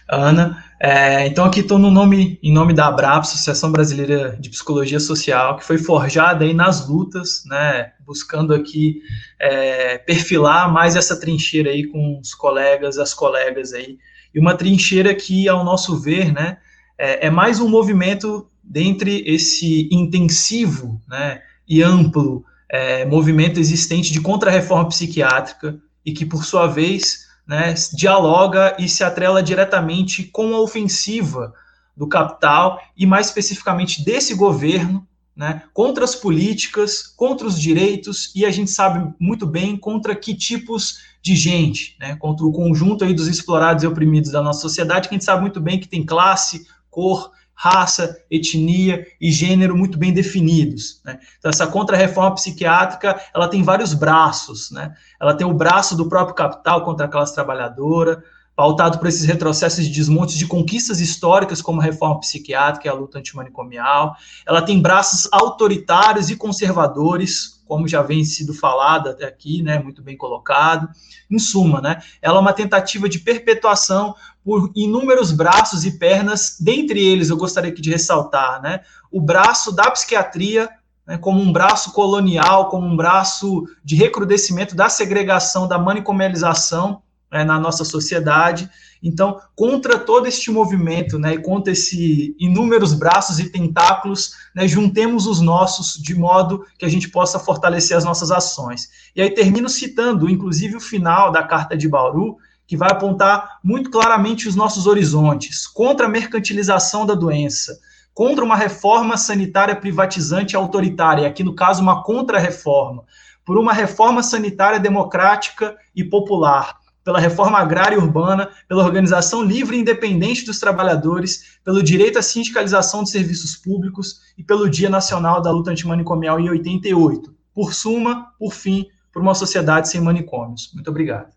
[0.07, 0.70] Ana.
[0.83, 5.59] É, então aqui estou no nome, em nome da Abrap, Associação Brasileira de Psicologia Social,
[5.59, 9.03] que foi forjada aí nas lutas, né, buscando aqui
[9.39, 13.99] é, perfilar mais essa trincheira aí com os colegas, as colegas aí,
[14.35, 16.57] e uma trincheira que, ao nosso ver, né,
[16.97, 24.21] é, é mais um movimento dentre esse intensivo, né, e amplo é, movimento existente de
[24.23, 30.61] contra-reforma psiquiátrica e que, por sua vez, né, dialoga e se atrela diretamente com a
[30.61, 31.53] ofensiva
[31.97, 38.47] do capital e, mais especificamente, desse governo né, contra as políticas, contra os direitos e
[38.47, 43.13] a gente sabe muito bem contra que tipos de gente, né, contra o conjunto aí
[43.13, 46.07] dos explorados e oprimidos da nossa sociedade, que a gente sabe muito bem que tem
[46.07, 51.03] classe, cor, raça, etnia e gênero muito bem definidos.
[51.05, 51.19] Né?
[51.39, 54.71] Então, essa contra-reforma psiquiátrica, ela tem vários braços.
[54.71, 54.95] Né?
[55.21, 58.25] Ela tem o braço do próprio capital contra a classe trabalhadora,
[58.57, 62.95] pautado por esses retrocessos de desmontes de conquistas históricas, como a reforma psiquiátrica e a
[62.95, 64.17] luta antimanicomial.
[64.47, 70.03] Ela tem braços autoritários e conservadores, como já vem sido falado até aqui, né, muito
[70.03, 70.89] bem colocado.
[71.31, 74.13] Em suma, né, ela é uma tentativa de perpetuação
[74.45, 79.71] por inúmeros braços e pernas, dentre eles eu gostaria aqui de ressaltar, né, o braço
[79.71, 80.69] da psiquiatria,
[81.07, 87.45] né, como um braço colonial, como um braço de recrudescimento da segregação, da manicomialização né,
[87.45, 88.69] na nossa sociedade,
[89.03, 95.27] então, contra todo este movimento, né, e contra esses inúmeros braços e tentáculos, né, juntemos
[95.27, 98.89] os nossos de modo que a gente possa fortalecer as nossas ações.
[99.17, 102.37] E aí termino citando, inclusive, o final da Carta de Bauru,
[102.67, 107.81] que vai apontar muito claramente os nossos horizontes contra a mercantilização da doença,
[108.13, 113.05] contra uma reforma sanitária privatizante e autoritária, aqui no caso, uma contra-reforma,
[113.47, 116.80] por uma reforma sanitária democrática e popular
[117.11, 122.23] pela reforma agrária e urbana, pela organização livre e independente dos trabalhadores, pelo direito à
[122.23, 127.35] sindicalização de serviços públicos e pelo Dia Nacional da Luta Antimanicomial em 88.
[127.53, 130.71] Por suma, por fim, por uma sociedade sem manicômios.
[130.73, 131.35] Muito obrigado.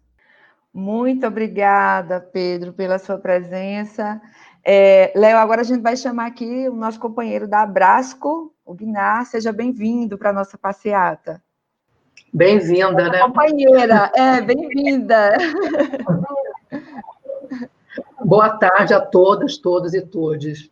[0.71, 4.21] Muito obrigada, Pedro, pela sua presença.
[4.63, 9.25] É, Léo, agora a gente vai chamar aqui o nosso companheiro da Abrasco, o Guinar.
[9.25, 11.42] Seja bem-vindo para a nossa passeata.
[12.33, 13.19] Bem-vinda, né?
[13.19, 15.37] Companheira, é, bem-vinda.
[18.25, 20.69] Boa tarde a todas, todos e todos.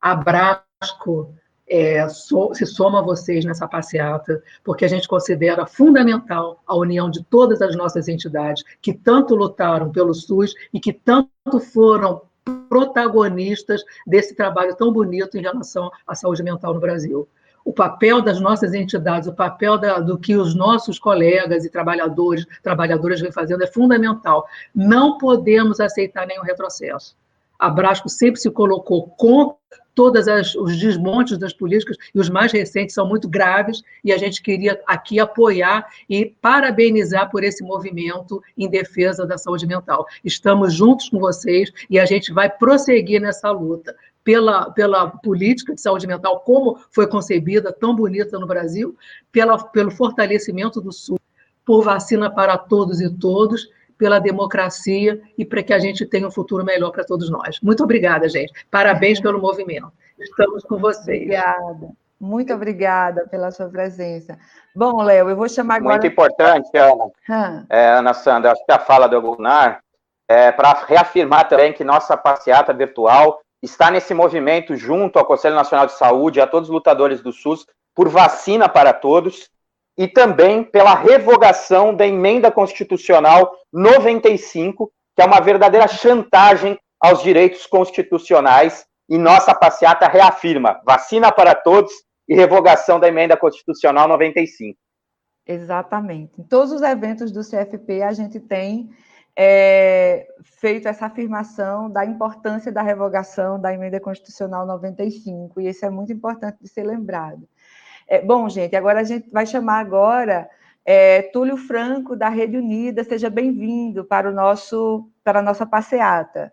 [0.00, 1.32] Abrasco
[1.66, 7.10] é, so, se soma a vocês nessa passeata, porque a gente considera fundamental a união
[7.10, 12.22] de todas as nossas entidades que tanto lutaram pelo SUS e que tanto foram
[12.68, 17.28] protagonistas desse trabalho tão bonito em relação à saúde mental no Brasil
[17.64, 22.46] o papel das nossas entidades, o papel da, do que os nossos colegas e trabalhadores,
[22.62, 24.46] trabalhadoras vêm fazendo é fundamental.
[24.74, 27.16] Não podemos aceitar nenhum retrocesso.
[27.58, 29.56] A Brasco sempre se colocou contra
[29.94, 34.42] todos os desmontes das políticas, e os mais recentes são muito graves, e a gente
[34.42, 40.04] queria aqui apoiar e parabenizar por esse movimento em defesa da saúde mental.
[40.24, 45.80] Estamos juntos com vocês e a gente vai prosseguir nessa luta pela, pela política de
[45.80, 48.96] saúde mental, como foi concebida, tão bonita no Brasil,
[49.30, 51.18] pela, pelo fortalecimento do SUS,
[51.64, 56.30] por vacina para todos e todos, pela democracia e para que a gente tenha um
[56.30, 57.60] futuro melhor para todos nós.
[57.62, 58.52] Muito obrigada, gente.
[58.70, 59.92] Parabéns pelo movimento.
[60.18, 61.22] Estamos com vocês.
[61.22, 61.90] Obrigada.
[62.20, 64.38] Muito obrigada pela sua presença.
[64.74, 65.94] Bom, Léo, eu vou chamar agora.
[65.94, 67.66] Muito importante, Ana.
[67.68, 69.80] É, Ana Sandra, acho que a fala do Gunnar
[70.26, 75.86] é para reafirmar também que nossa passeata virtual está nesse movimento junto ao Conselho Nacional
[75.86, 79.48] de Saúde, a todos os lutadores do SUS, por vacina para todos
[79.96, 87.66] e também pela revogação da emenda constitucional 95, que é uma verdadeira chantagem aos direitos
[87.66, 91.92] constitucionais, e nossa passeata reafirma vacina para todos
[92.26, 94.78] e revogação da emenda constitucional 95.
[95.46, 96.40] Exatamente.
[96.40, 98.90] Em todos os eventos do CFP a gente tem
[99.36, 100.28] é,
[100.60, 106.12] feito essa afirmação da importância da revogação da emenda constitucional 95, e isso é muito
[106.12, 107.48] importante de ser lembrado.
[108.06, 110.48] É, bom, gente, agora a gente vai chamar agora
[110.86, 116.52] É, Túlio Franco, da Rede Unida, seja bem-vindo para, o nosso, para a nossa passeata.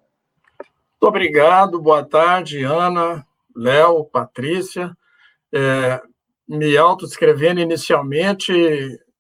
[0.58, 4.96] Muito obrigado, boa tarde, Ana, Léo, Patrícia.
[5.54, 6.02] É,
[6.48, 8.54] me autoescrevendo inicialmente,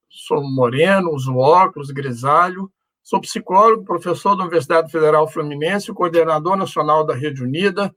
[0.09, 2.71] sou moreno, uso óculos, grisalho,
[3.11, 7.93] sou psicólogo, professor da Universidade Federal Fluminense, coordenador nacional da Rede Unida,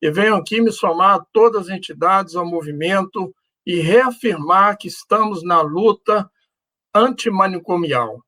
[0.00, 3.34] e venho aqui me somar a todas as entidades, ao movimento
[3.66, 6.30] e reafirmar que estamos na luta
[6.94, 8.24] antimanicomial.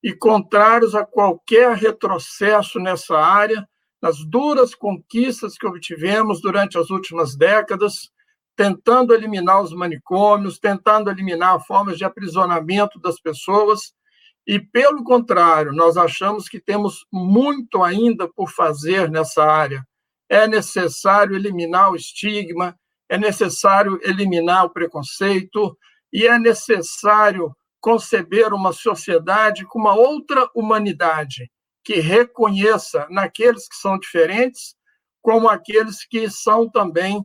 [0.00, 3.68] E contrários a qualquer retrocesso nessa área,
[4.00, 8.08] nas duras conquistas que obtivemos durante as últimas décadas,
[8.54, 13.92] tentando eliminar os manicômios, tentando eliminar formas de aprisionamento das pessoas,
[14.46, 19.86] e, pelo contrário, nós achamos que temos muito ainda por fazer nessa área.
[20.28, 22.76] É necessário eliminar o estigma,
[23.08, 25.76] é necessário eliminar o preconceito
[26.12, 31.50] e é necessário conceber uma sociedade com uma outra humanidade
[31.84, 34.74] que reconheça naqueles que são diferentes
[35.20, 37.24] como aqueles que são também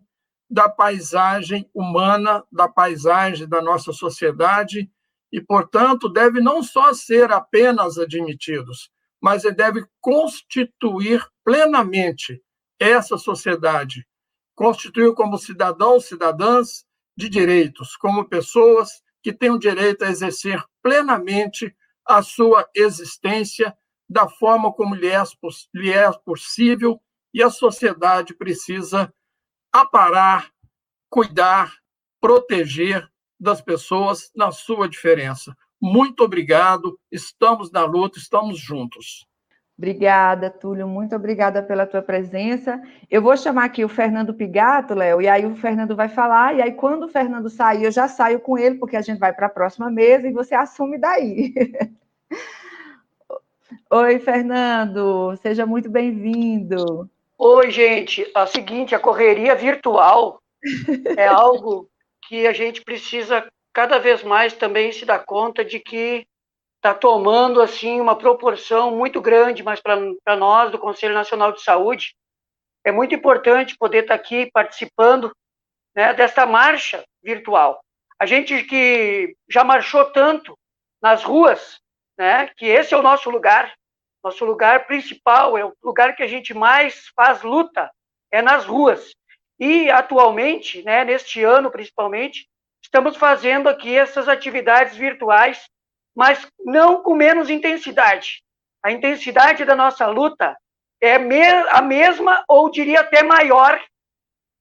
[0.49, 4.89] da paisagem humana, da paisagem da nossa sociedade
[5.31, 8.89] e, portanto, deve não só ser apenas admitidos,
[9.21, 12.41] mas deve constituir plenamente
[12.79, 14.07] essa sociedade,
[14.55, 21.75] constituir como cidadãos, cidadãs de direitos, como pessoas que têm o direito a exercer plenamente
[22.05, 23.75] a sua existência
[24.09, 25.21] da forma como lhe é,
[25.73, 27.01] lhe é possível
[27.33, 29.13] e a sociedade precisa
[29.71, 30.49] aparar,
[31.09, 31.73] cuidar,
[32.21, 33.07] proteger
[33.39, 35.55] das pessoas na sua diferença.
[35.79, 39.27] Muito obrigado, estamos na luta, estamos juntos.
[39.77, 42.81] Obrigada, Túlio, muito obrigada pela tua presença.
[43.11, 46.63] Eu vou chamar aqui o Fernando Pigato, Léo, e aí o Fernando vai falar, e
[46.63, 49.45] aí quando o Fernando sair, eu já saio com ele, porque a gente vai para
[49.45, 51.53] a próxima mesa e você assume daí.
[53.91, 57.07] Oi, Fernando, seja muito bem-vindo.
[57.37, 58.25] Oi, gente.
[58.33, 60.41] A seguinte, a correria virtual
[61.15, 61.87] é algo
[62.27, 66.27] que a gente precisa cada vez mais também se dar conta de que
[66.75, 72.15] está tomando assim uma proporção muito grande, mas para nós do Conselho Nacional de Saúde
[72.83, 75.31] é muito importante poder estar tá aqui participando
[75.95, 77.83] né, desta marcha virtual.
[78.19, 80.57] A gente que já marchou tanto
[81.01, 81.79] nas ruas,
[82.17, 83.73] né, que esse é o nosso lugar,
[84.23, 87.91] nosso lugar principal, é o lugar que a gente mais faz luta,
[88.31, 89.11] é nas ruas.
[89.59, 92.47] E atualmente, né, neste ano principalmente,
[92.81, 95.69] estamos fazendo aqui essas atividades virtuais,
[96.15, 98.43] mas não com menos intensidade.
[98.83, 100.55] A intensidade da nossa luta
[101.01, 103.83] é a mesma, ou diria até maior,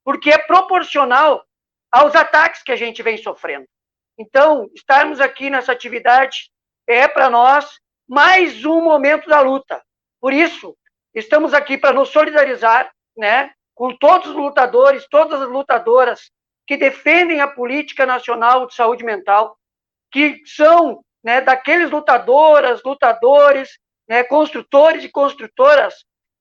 [0.04, 1.44] porque é proporcional
[1.90, 3.66] aos ataques que a gente vem sofrendo.
[4.18, 6.50] Então, estarmos aqui nessa atividade
[6.86, 7.78] é para nós
[8.08, 9.82] mais um momento da luta.
[10.20, 10.76] Por isso,
[11.14, 16.32] estamos aqui para nos solidarizar, né, com todos os lutadores, todas as lutadoras
[16.66, 19.56] que defendem a política nacional de saúde mental,
[20.10, 25.94] que são né, daqueles lutadoras, lutadores, né, construtores e construtoras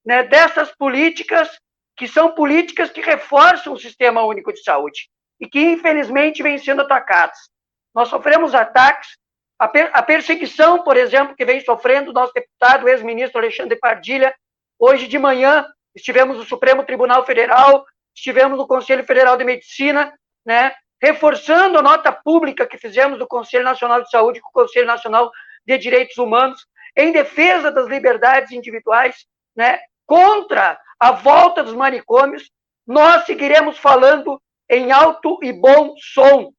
[0.04, 1.48] né, dessas políticas
[1.94, 5.08] que são políticas que reforçam o sistema único de saúde
[5.38, 7.38] e que infelizmente vêm sendo atacadas.
[7.94, 9.16] Nós sofremos ataques,
[9.58, 14.34] a, per a perseguição, por exemplo, que vem sofrendo o nosso deputado, ex-ministro Alexandre Pardilha,
[14.78, 15.66] hoje de manhã
[15.96, 17.84] estivemos no Supremo Tribunal Federal,
[18.14, 20.12] estivemos no Conselho Federal de Medicina,
[20.44, 20.72] né,
[21.02, 25.32] reforçando a nota pública que fizemos do Conselho Nacional de Saúde com o Conselho Nacional
[25.66, 29.26] de Direitos Humanos, em defesa das liberdades individuais,
[29.56, 32.50] né, contra a volta dos manicômios,
[32.86, 34.40] nós seguiremos falando
[34.70, 36.52] em alto e bom som.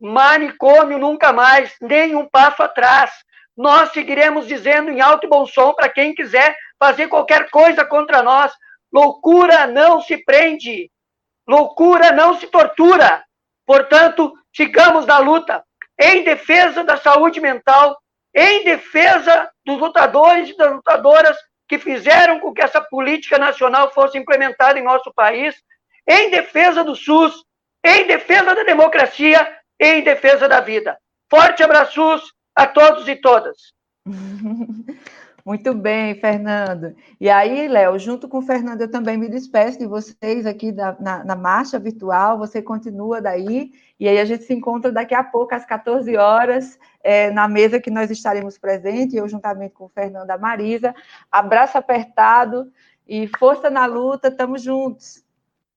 [0.00, 3.10] Manicômio nunca mais, nem um passo atrás.
[3.56, 8.22] Nós seguiremos dizendo em alto e bom som para quem quiser fazer qualquer coisa contra
[8.22, 8.52] nós,
[8.92, 10.90] Loucura não se prende,
[11.46, 13.24] loucura não se tortura.
[13.66, 15.62] Portanto, sigamos na luta
[15.98, 17.98] em defesa da saúde mental,
[18.34, 21.36] em defesa dos lutadores e das lutadoras
[21.68, 25.54] que fizeram com que essa política nacional fosse implementada em nosso país,
[26.06, 27.44] em defesa do SUS,
[27.84, 30.98] em defesa da democracia, em defesa da vida.
[31.30, 33.56] Forte abraços a todos e todas.
[35.48, 36.94] Muito bem, Fernando.
[37.18, 41.24] E aí, Léo, junto com o Fernando, eu também me despeço de vocês aqui na,
[41.24, 42.36] na, marcha virtual.
[42.36, 46.78] Você continua daí, e aí a gente se encontra daqui a pouco, às 14 horas,
[47.02, 50.94] é, na mesa que nós estaremos presentes, eu juntamente com o Fernando e a Marisa.
[51.32, 52.70] Abraço apertado
[53.08, 55.24] e força na luta, estamos juntos.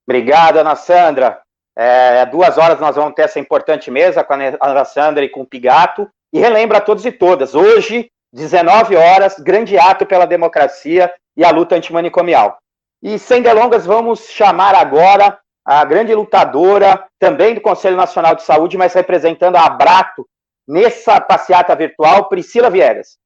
[0.06, 1.40] Obrigado, Ana Sandra.
[1.78, 5.44] É, duas horas nós vamos ter essa importante mesa com a Ana Sandra e com
[5.44, 6.12] o Pigato.
[6.34, 11.52] e relembra a todos e todas, hoje, 19 horas, grande ato pela democracia e a
[11.52, 12.58] luta antimanicomial.
[13.02, 18.78] E sem delongas, vamos chamar agora a grande lutadora, também do Conselho Nacional de Saúde,
[18.78, 20.28] mas representando a Abrato
[20.68, 23.18] nessa passeata virtual, Priscila Viegas.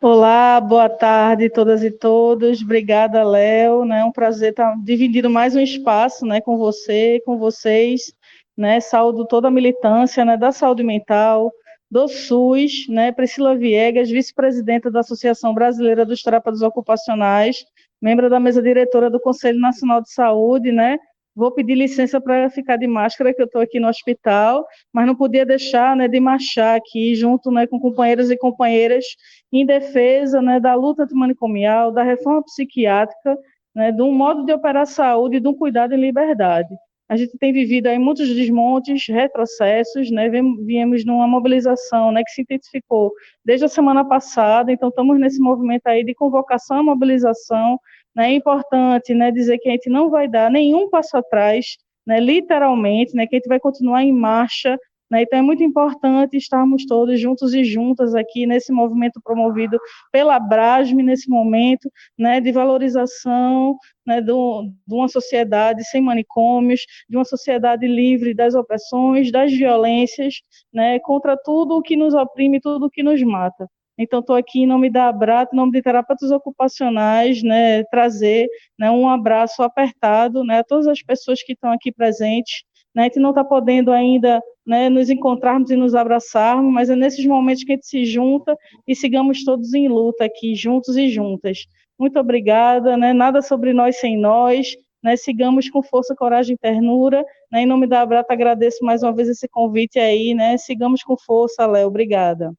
[0.00, 2.62] Olá, boa tarde todas e todos.
[2.62, 3.90] Obrigada, Léo.
[3.92, 8.12] É um prazer estar dividindo mais um espaço né, com você, com vocês.
[8.56, 8.80] Né?
[8.80, 11.50] Saúdo toda a militância né, da saúde mental,
[11.96, 13.10] do SUS, né?
[13.10, 17.64] Priscila Viegas, vice-presidenta da Associação Brasileira dos Terapeutas Ocupacionais,
[18.02, 20.98] membro da mesa diretora do Conselho Nacional de Saúde, né?
[21.34, 25.14] Vou pedir licença para ficar de máscara, que eu estou aqui no hospital, mas não
[25.14, 29.06] podia deixar né, de marchar aqui, junto né, com companheiros e companheiras,
[29.50, 33.38] em defesa né, da luta antimanicomial, da reforma psiquiátrica,
[33.74, 36.74] né, de um modo de operar a saúde e de um cuidado em liberdade.
[37.08, 40.28] A gente tem vivido aí muitos desmontes, retrocessos, né?
[40.64, 43.12] Viemos numa mobilização, né, que se intensificou
[43.44, 47.78] desde a semana passada, então estamos nesse movimento aí de convocação à mobilização,
[48.14, 48.30] né?
[48.30, 51.76] É importante, né, dizer que a gente não vai dar nenhum passo atrás,
[52.06, 54.76] né, literalmente, né, que a gente vai continuar em marcha
[55.10, 55.22] né?
[55.22, 59.78] Então, é muito importante estarmos todos juntos e juntas aqui nesse movimento promovido
[60.10, 63.76] pela Brasme, nesse momento né, de valorização
[64.06, 70.34] né, do, de uma sociedade sem manicômios, de uma sociedade livre das opressões, das violências,
[70.72, 73.68] né, contra tudo o que nos oprime, tudo o que nos mata.
[73.98, 78.46] Então, estou aqui em nome da Abrato, em nome de terapeutas ocupacionais, né, trazer
[78.78, 82.62] né, um abraço apertado né, a todas as pessoas que estão aqui presentes,
[82.96, 83.02] né?
[83.02, 87.26] A gente não está podendo ainda né, nos encontrarmos e nos abraçarmos, mas é nesses
[87.26, 88.56] momentos que a gente se junta
[88.88, 91.66] e sigamos todos em luta aqui, juntos e juntas.
[91.98, 93.12] Muito obrigada, né?
[93.12, 94.74] nada sobre nós sem nós,
[95.04, 95.14] né?
[95.14, 97.22] sigamos com força, coragem e ternura.
[97.52, 97.60] Né?
[97.60, 100.56] Em nome da Abrata, agradeço mais uma vez esse convite aí, né?
[100.56, 102.52] sigamos com força, Léo, obrigada.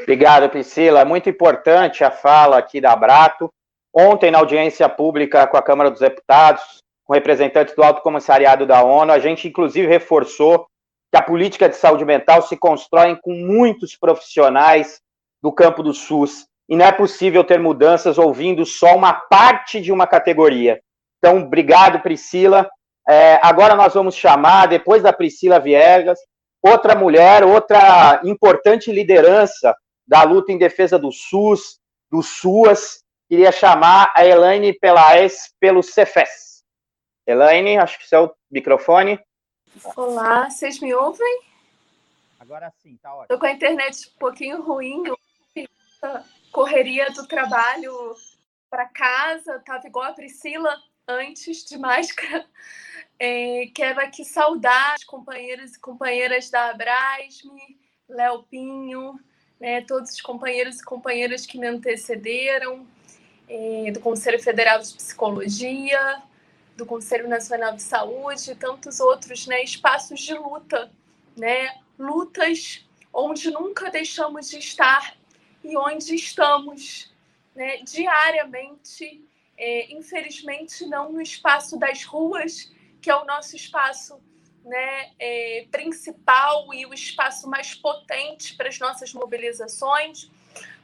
[0.00, 1.04] Obrigado, Priscila.
[1.04, 3.50] Muito importante a fala aqui da Abrato.
[3.94, 8.82] Ontem, na audiência pública com a Câmara dos Deputados, com representantes do Alto Comissariado da
[8.82, 9.12] ONU.
[9.12, 10.66] A gente, inclusive, reforçou
[11.12, 15.00] que a política de saúde mental se constrói com muitos profissionais
[15.42, 19.92] do campo do SUS e não é possível ter mudanças ouvindo só uma parte de
[19.92, 20.80] uma categoria.
[21.18, 22.68] Então, obrigado, Priscila.
[23.08, 26.18] É, agora nós vamos chamar, depois da Priscila Viegas,
[26.62, 29.76] outra mulher, outra importante liderança
[30.06, 31.78] da luta em defesa do SUS,
[32.10, 33.02] do SUAS.
[33.28, 36.53] Queria chamar a Elaine Pelaes pelo Cefes.
[37.26, 39.18] Elaine, acho que seu microfone.
[39.96, 41.42] Olá, vocês me ouvem?
[42.38, 43.22] Agora sim, tá ótimo.
[43.22, 45.02] Estou com a internet um pouquinho ruim,
[46.52, 48.14] correria do trabalho
[48.68, 50.76] para casa, estava igual a Priscila
[51.08, 52.44] antes de máscara.
[53.18, 59.18] É, quero aqui saudar os companheiros e companheiras da Abrasme, Léo Pinho,
[59.58, 62.86] né, todos os companheiros e companheiras que me antecederam,
[63.48, 66.22] é, do Conselho Federal de Psicologia,
[66.76, 70.90] do Conselho Nacional de Saúde e tantos outros né, espaços de luta,
[71.36, 75.16] né, lutas onde nunca deixamos de estar
[75.62, 77.12] e onde estamos
[77.54, 79.24] né, diariamente,
[79.56, 84.20] é, infelizmente não no espaço das ruas, que é o nosso espaço
[84.64, 90.28] né, é, principal e o espaço mais potente para as nossas mobilizações,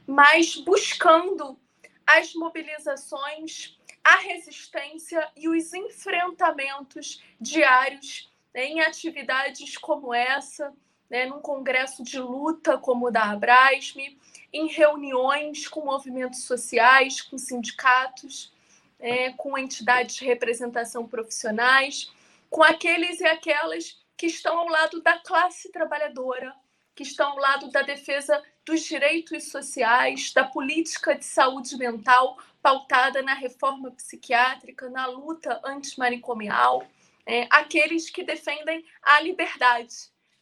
[0.07, 1.59] mas buscando
[2.05, 10.73] as mobilizações a resistência e os enfrentamentos diários né, em atividades como essa,
[11.09, 14.17] né, num congresso de luta como o da Abrasme,
[14.51, 18.53] em reuniões com movimentos sociais, com sindicatos,
[18.99, 22.11] né, com entidades de representação profissionais,
[22.49, 26.53] com aqueles e aquelas que estão ao lado da classe trabalhadora,
[26.93, 33.21] que estão ao lado da defesa dos direitos sociais, da política de saúde mental pautada
[33.21, 36.85] na reforma psiquiátrica, na luta antimanicomial,
[37.25, 39.95] é, aqueles que defendem a liberdade,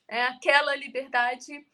[0.07, 1.65] é, aquela liberdade,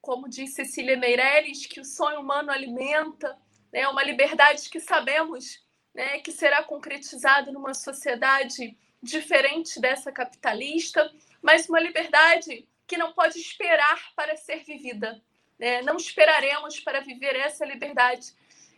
[0.00, 3.38] como diz Cecília Meirelles, que o sonho humano alimenta,
[3.72, 5.64] né, uma liberdade que sabemos
[5.94, 13.38] né, que será concretizada numa sociedade diferente dessa capitalista, mas uma liberdade que não pode
[13.38, 15.22] esperar para ser vivida.
[15.58, 15.82] Né?
[15.82, 18.34] Não esperaremos para viver essa liberdade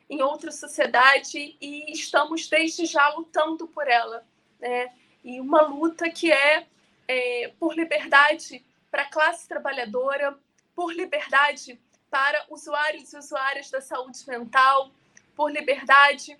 [0.08, 4.26] em outra sociedade e estamos desde já lutando por ela.
[4.60, 4.92] Né?
[5.24, 6.66] E uma luta que é,
[7.08, 10.38] é por liberdade para a classe trabalhadora,
[10.74, 11.80] por liberdade
[12.10, 14.90] para usuários e usuárias da saúde mental,
[15.34, 16.38] por liberdade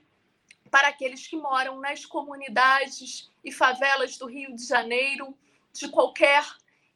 [0.71, 5.37] para aqueles que moram nas comunidades e favelas do Rio de Janeiro,
[5.73, 6.45] de qualquer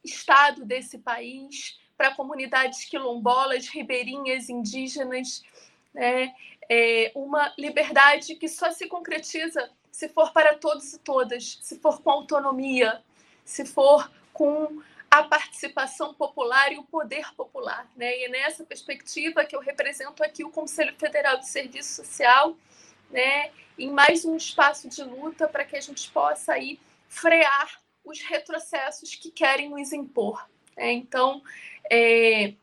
[0.03, 5.43] estado desse país, para comunidades quilombolas, ribeirinhas, indígenas,
[5.93, 6.33] né?
[6.73, 12.01] É uma liberdade que só se concretiza se for para todos e todas, se for
[12.01, 13.03] com autonomia,
[13.43, 17.85] se for com a participação popular e o poder popular.
[17.97, 18.19] Né?
[18.19, 22.55] E é nessa perspectiva que eu represento aqui o Conselho Federal de Serviço Social,
[23.09, 23.51] né?
[23.77, 29.13] em mais um espaço de luta para que a gente possa aí frear os retrocessos
[29.15, 30.49] que querem nos impor.
[30.77, 30.93] Né?
[30.93, 31.43] Então,
[31.91, 32.53] é,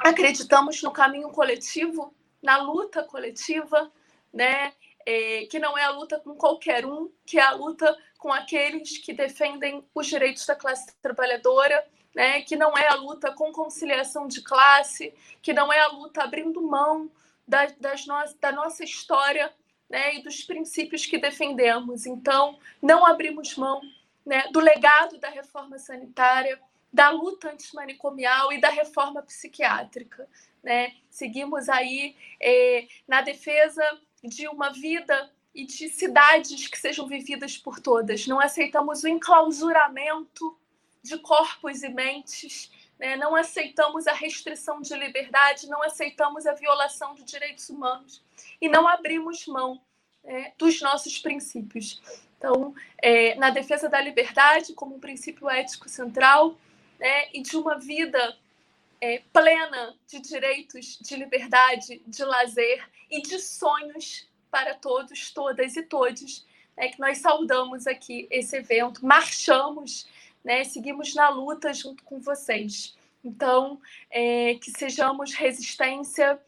[0.00, 2.12] acreditamos no caminho coletivo,
[2.42, 3.90] na luta coletiva,
[4.32, 4.72] né?
[5.08, 8.98] É, que não é a luta com qualquer um, que é a luta com aqueles
[8.98, 12.40] que defendem os direitos da classe trabalhadora, né?
[12.40, 16.60] que não é a luta com conciliação de classe, que não é a luta abrindo
[16.60, 17.10] mão
[17.46, 19.52] da, das no, da nossa história
[19.88, 20.16] né?
[20.16, 22.06] e dos princípios que defendemos.
[22.06, 23.80] Então, não abrimos mão
[24.24, 24.48] né?
[24.50, 26.58] do legado da reforma sanitária,
[26.92, 30.26] da luta antimanicomial e da reforma psiquiátrica.
[30.66, 30.94] Né?
[31.08, 33.84] Seguimos aí é, na defesa
[34.24, 38.26] de uma vida e de cidades que sejam vividas por todas.
[38.26, 40.58] Não aceitamos o enclausuramento
[41.04, 43.14] de corpos e mentes, né?
[43.14, 48.20] não aceitamos a restrição de liberdade, não aceitamos a violação de direitos humanos
[48.60, 49.80] e não abrimos mão
[50.24, 52.02] né, dos nossos princípios.
[52.36, 56.58] Então, é, na defesa da liberdade como um princípio ético central
[56.98, 58.36] né, e de uma vida
[59.06, 65.82] é, plena de direitos, de liberdade, de lazer e de sonhos para todos, todas e
[65.84, 66.44] todos,
[66.76, 70.08] né, que nós saudamos aqui esse evento, marchamos,
[70.44, 72.96] né, seguimos na luta junto com vocês.
[73.24, 73.80] Então,
[74.10, 76.40] é, que sejamos resistência,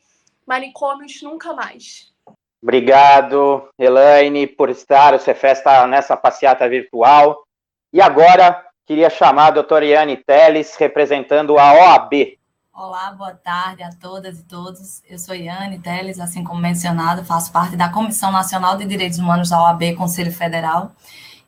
[0.45, 2.13] manicômios nunca mais.
[2.61, 5.15] Obrigado, Elaine, por estar.
[5.15, 7.45] O Cefes está nessa passeata virtual.
[7.93, 12.38] E agora, queria chamar a doutora Iane Teles, representando a OAB,
[12.81, 15.03] Olá, boa tarde a todas e todos.
[15.11, 19.51] Eu sou Iane Teles, assim como mencionado, faço parte da Comissão Nacional de Direitos Humanos
[19.51, 20.93] da OAB, Conselho Federal.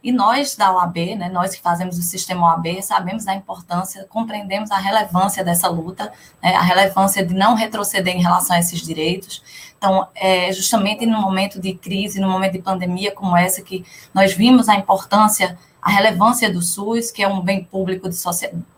[0.03, 4.73] E nós da OAB, né, nós que fazemos o sistema OAB, sabemos da importância, compreendemos
[4.73, 6.13] a relevância dessa luta,
[6.43, 9.41] né, a relevância de não retroceder em relação a esses direitos.
[9.79, 14.35] Então, é justamente no momento de crise, no momento de pandemia como essa, que nós
[14.35, 18.09] vimos a importância, a relevância do SUS, que é um bem público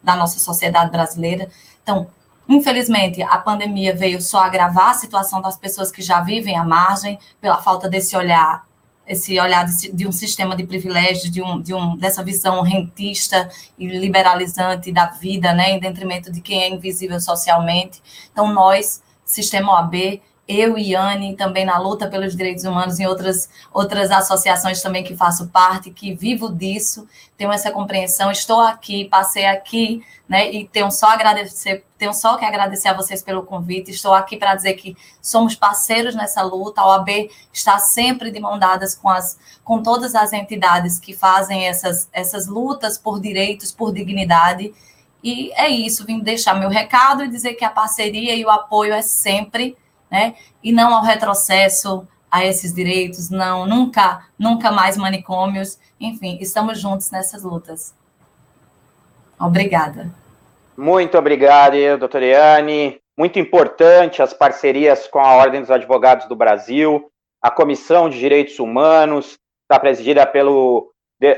[0.03, 1.49] da nossa sociedade brasileira.
[1.83, 2.09] Então,
[2.49, 7.19] Infelizmente, a pandemia veio só agravar a situação das pessoas que já vivem à margem,
[7.41, 8.67] pela falta desse olhar,
[9.07, 13.49] esse olhar de, de um sistema de privilégios, de, um, de um, dessa visão rentista
[13.79, 18.03] e liberalizante da vida, né, em detrimento de quem é invisível socialmente.
[18.33, 23.49] Então, nós, Sistema OAB, eu e Anne, também na luta pelos direitos humanos, em outras,
[23.73, 29.47] outras associações também que faço parte, que vivo disso, tenho essa compreensão, estou aqui, passei
[29.47, 34.15] aqui, né, e tenho só agradecer, tenho só que agradecer a vocês pelo convite, estou
[34.15, 38.95] aqui para dizer que somos parceiros nessa luta, a OAB está sempre de mão dadas
[38.95, 44.75] com, as, com todas as entidades que fazem essas, essas lutas por direitos, por dignidade,
[45.23, 48.93] e é isso, vim deixar meu recado e dizer que a parceria e o apoio
[48.93, 49.77] é sempre
[50.13, 50.35] né?
[50.63, 55.79] E não ao retrocesso a esses direitos, não, nunca, nunca mais manicômios.
[55.99, 57.95] Enfim, estamos juntos nessas lutas.
[59.41, 60.11] Obrigada.
[60.77, 63.01] Muito obrigado, doutora Iane.
[63.19, 67.11] Muito importante as parcerias com a Ordem dos Advogados do Brasil,
[67.41, 70.91] a Comissão de Direitos Humanos, está presidida pelo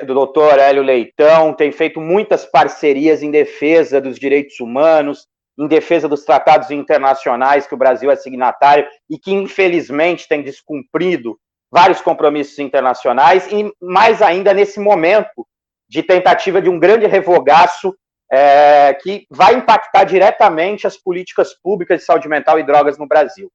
[0.06, 5.26] do doutor Hélio Leitão, tem feito muitas parcerias em defesa dos direitos humanos,
[5.58, 11.38] em defesa dos tratados internacionais que o Brasil é signatário e que, infelizmente, tem descumprido
[11.70, 15.44] vários compromissos internacionais, e mais ainda nesse momento
[15.88, 17.92] de tentativa de um grande revogaço
[18.30, 23.50] é, que vai impactar diretamente as políticas públicas de saúde mental e drogas no Brasil.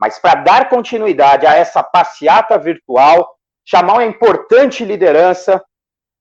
[0.00, 5.62] Mas para dar continuidade a essa passeata virtual, chamar uma importante liderança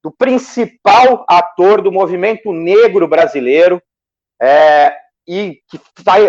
[0.03, 3.82] do principal ator do movimento negro brasileiro,
[4.41, 4.95] é,
[5.28, 5.80] e que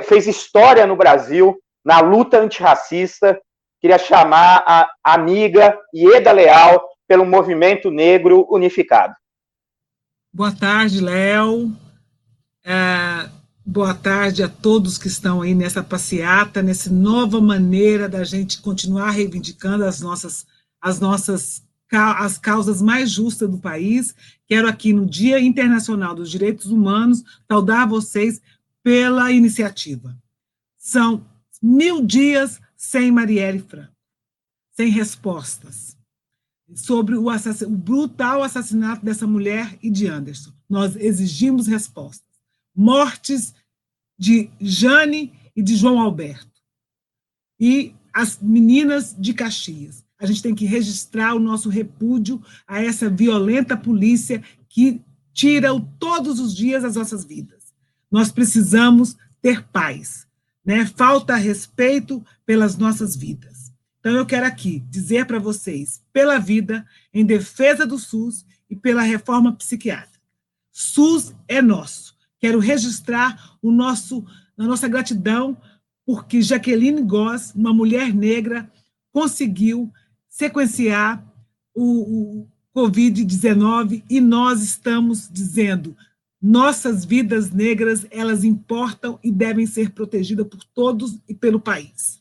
[0.04, 3.40] fez história no Brasil na luta antirracista.
[3.80, 9.14] Queria chamar a amiga Ieda Leal pelo Movimento Negro Unificado.
[10.32, 11.72] Boa tarde, Léo.
[12.64, 13.28] É,
[13.64, 19.10] boa tarde a todos que estão aí nessa passeata, nessa nova maneira da gente continuar
[19.10, 20.46] reivindicando as nossas,
[20.80, 24.14] as nossas as causas mais justas do país.
[24.48, 28.40] Quero aqui no Dia Internacional dos Direitos Humanos saudar vocês
[28.86, 30.16] pela iniciativa.
[30.78, 31.26] São
[31.60, 33.92] mil dias sem Marielle Franco,
[34.76, 35.96] sem respostas
[36.72, 37.62] sobre o, assass...
[37.62, 40.52] o brutal assassinato dessa mulher e de Anderson.
[40.70, 42.30] Nós exigimos respostas.
[42.72, 43.52] Mortes
[44.16, 46.62] de Jane e de João Alberto.
[47.58, 50.04] E as meninas de Caxias.
[50.16, 55.02] A gente tem que registrar o nosso repúdio a essa violenta polícia que
[55.34, 57.55] tira todos os dias as nossas vidas.
[58.10, 60.26] Nós precisamos ter paz,
[60.64, 60.86] né?
[60.86, 63.72] Falta respeito pelas nossas vidas.
[64.00, 69.02] Então eu quero aqui dizer para vocês, pela vida, em defesa do SUS e pela
[69.02, 70.20] reforma psiquiátrica.
[70.72, 72.16] SUS é nosso.
[72.38, 74.24] Quero registrar o nosso
[74.58, 75.56] a nossa gratidão
[76.06, 78.70] porque Jaqueline Goss, uma mulher negra,
[79.12, 79.92] conseguiu
[80.28, 81.22] sequenciar
[81.74, 85.96] o, o Covid-19 e nós estamos dizendo
[86.40, 92.20] nossas vidas negras, elas importam e devem ser protegidas por todos e pelo país.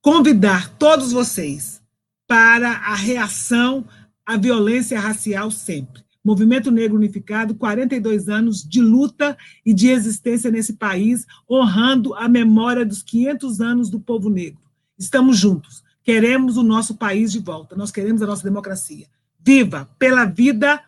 [0.00, 1.82] Convidar todos vocês
[2.26, 3.84] para a reação
[4.24, 6.02] à violência racial sempre.
[6.24, 9.36] Movimento Negro Unificado, 42 anos de luta
[9.66, 14.60] e de existência nesse país, honrando a memória dos 500 anos do povo negro.
[14.96, 15.82] Estamos juntos.
[16.04, 17.74] Queremos o nosso país de volta.
[17.74, 19.06] Nós queremos a nossa democracia.
[19.40, 20.82] Viva pela vida,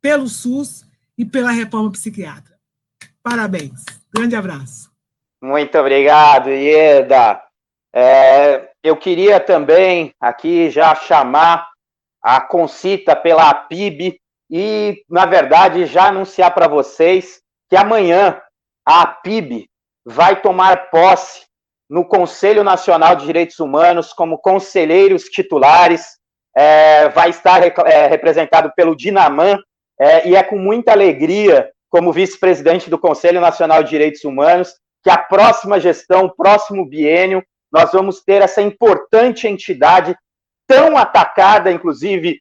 [0.00, 0.83] pelo SUS
[1.18, 2.58] e pela reforma psiquiátrica.
[3.22, 3.84] Parabéns.
[4.14, 4.90] Grande abraço.
[5.42, 7.42] Muito obrigado, Ieda.
[7.94, 11.68] É, eu queria também aqui já chamar
[12.22, 14.18] a Concita pela PIB
[14.50, 18.40] e, na verdade, já anunciar para vocês que amanhã
[18.86, 19.68] a PIB
[20.04, 21.44] vai tomar posse
[21.88, 26.18] no Conselho Nacional de Direitos Humanos como conselheiros titulares,
[26.56, 29.58] é, vai estar é, representado pelo Dinaman,
[29.98, 35.10] é, e é com muita alegria, como vice-presidente do Conselho Nacional de Direitos Humanos, que
[35.10, 40.16] a próxima gestão, próximo biênio, nós vamos ter essa importante entidade
[40.66, 42.40] tão atacada, inclusive,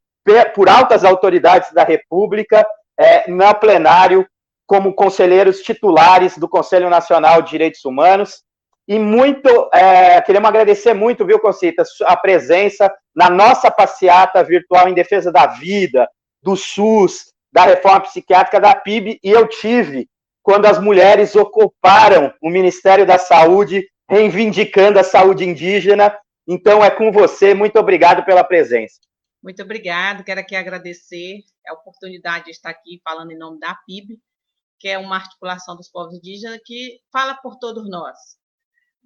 [0.56, 2.66] por altas autoridades da República,
[2.98, 4.26] é, no plenário,
[4.66, 8.42] como conselheiros titulares do Conselho Nacional de Direitos Humanos.
[8.88, 14.94] E muito, é, queremos agradecer muito, viu, Concita, a presença na nossa passeata virtual em
[14.94, 16.08] defesa da vida,
[16.42, 20.10] do SUS, da reforma psiquiátrica da PIB, e eu tive
[20.42, 26.18] quando as mulheres ocuparam o Ministério da Saúde, reivindicando a saúde indígena.
[26.48, 27.54] Então, é com você.
[27.54, 29.00] Muito obrigado pela presença.
[29.42, 30.24] Muito obrigada.
[30.24, 34.20] Quero aqui agradecer a oportunidade de estar aqui falando em nome da PIB,
[34.80, 38.18] que é uma articulação dos povos indígenas que fala por todos nós.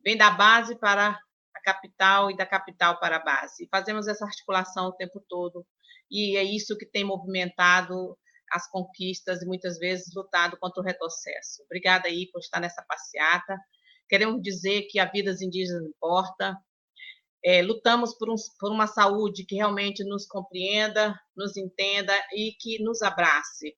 [0.04, 3.68] Vem da base para a capital e da capital para a base.
[3.70, 5.66] Fazemos essa articulação o tempo todo.
[6.10, 8.18] E é isso que tem movimentado
[8.52, 11.64] as conquistas e muitas vezes lutado contra o retrocesso.
[11.64, 13.58] Obrigada aí por estar nessa passeata.
[14.10, 16.58] Queremos dizer que a vida dos indígenas importa,
[17.44, 22.82] é, lutamos por, um, por uma saúde que realmente nos compreenda, nos entenda e que
[22.84, 23.76] nos abrace.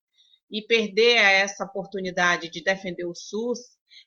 [0.50, 3.60] E perder essa oportunidade de defender o SUS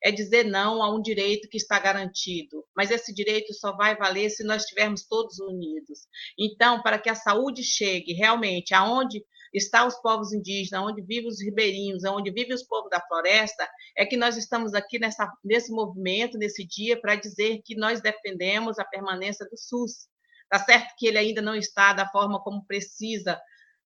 [0.04, 4.30] é dizer não a um direito que está garantido, mas esse direito só vai valer
[4.30, 6.08] se nós estivermos todos unidos.
[6.38, 11.42] Então, para que a saúde chegue realmente aonde está os povos indígenas, onde vivem os
[11.42, 16.38] ribeirinhos, onde vivem os povos da floresta, é que nós estamos aqui nessa, nesse movimento,
[16.38, 20.08] nesse dia, para dizer que nós defendemos a permanência do SUS.
[20.44, 23.40] Está certo que ele ainda não está da forma como precisa,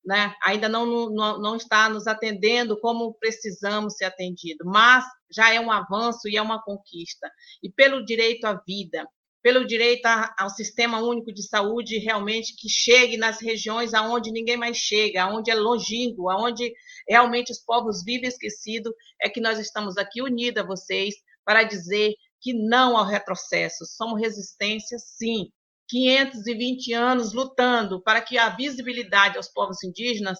[0.06, 0.34] né?
[0.44, 5.72] ainda não, não, não está nos atendendo como precisamos ser atendido, mas já é um
[5.72, 7.30] avanço e é uma conquista.
[7.62, 9.08] E pelo direito à vida,
[9.42, 10.06] pelo direito
[10.38, 15.52] ao sistema único de saúde realmente que chegue nas regiões aonde ninguém mais chega, aonde
[15.52, 16.74] é longínquo, aonde
[17.08, 21.16] realmente os povos vivem esquecidos, é que nós estamos aqui unidos a vocês
[21.46, 23.86] para dizer que não ao retrocesso.
[23.86, 25.52] Somos resistência, sim.
[25.90, 30.38] 520 anos lutando para que a visibilidade aos povos indígenas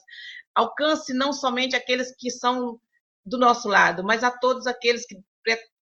[0.54, 2.80] alcance não somente aqueles que são
[3.26, 5.16] do nosso lado, mas a todos aqueles que,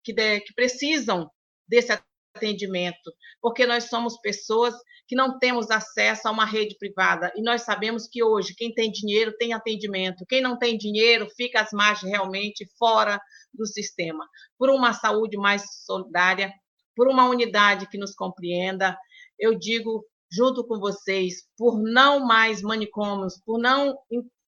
[0.02, 1.30] que, que precisam
[1.66, 1.92] desse
[2.34, 4.74] atendimento, porque nós somos pessoas
[5.06, 8.90] que não temos acesso a uma rede privada e nós sabemos que hoje quem tem
[8.90, 13.20] dinheiro tem atendimento, quem não tem dinheiro fica às margens realmente fora
[13.52, 14.26] do sistema.
[14.58, 16.52] Por uma saúde mais solidária,
[16.96, 18.96] por uma unidade que nos compreenda,
[19.38, 23.96] eu digo junto com vocês, por não mais manicômios, por não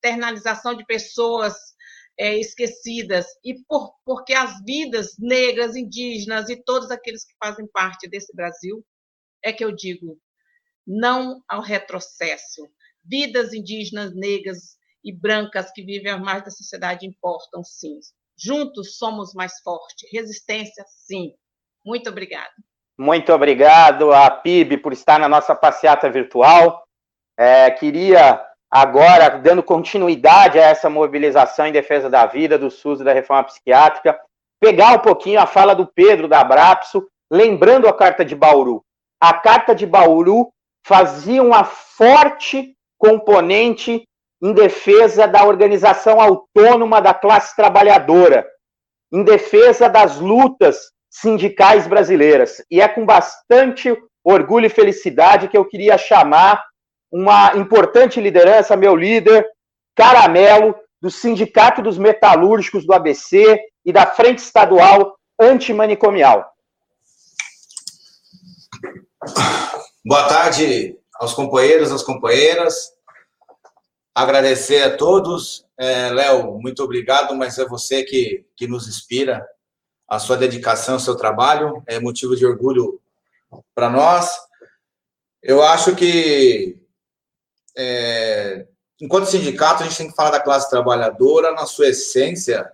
[0.02, 1.54] internalização de pessoas
[2.18, 8.08] é, esquecidas e por, porque as vidas negras, indígenas e todos aqueles que fazem parte
[8.08, 8.84] desse Brasil,
[9.42, 10.18] é que eu digo
[10.86, 12.68] não ao retrocesso.
[13.04, 17.98] Vidas indígenas, negras e brancas que vivem à margem da sociedade importam, sim.
[18.38, 20.08] Juntos somos mais fortes.
[20.12, 21.34] Resistência, sim.
[21.84, 22.52] Muito obrigada.
[22.98, 26.86] Muito obrigado a PIB por estar na nossa passeata virtual.
[27.38, 33.04] É, queria agora dando continuidade a essa mobilização em defesa da vida, do SUS e
[33.04, 34.18] da reforma psiquiátrica,
[34.60, 38.82] pegar um pouquinho a fala do Pedro da Abrapso, lembrando a Carta de Bauru.
[39.20, 40.52] A Carta de Bauru
[40.86, 44.04] fazia uma forte componente
[44.42, 48.46] em defesa da organização autônoma da classe trabalhadora,
[49.12, 52.62] em defesa das lutas sindicais brasileiras.
[52.70, 56.62] E é com bastante orgulho e felicidade que eu queria chamar
[57.16, 59.48] uma importante liderança, meu líder,
[59.94, 66.52] Caramelo, do Sindicato dos Metalúrgicos do ABC e da Frente Estadual Antimanicomial.
[70.04, 72.92] Boa tarde aos companheiros, às companheiras.
[74.14, 75.64] Agradecer a todos.
[75.78, 79.46] É, Léo, muito obrigado, mas é você que, que nos inspira.
[80.06, 83.00] A sua dedicação, o seu trabalho é motivo de orgulho
[83.74, 84.30] para nós.
[85.42, 86.78] Eu acho que,
[87.76, 88.66] é,
[89.00, 92.70] enquanto sindicato, a gente tem que falar da classe trabalhadora na sua essência,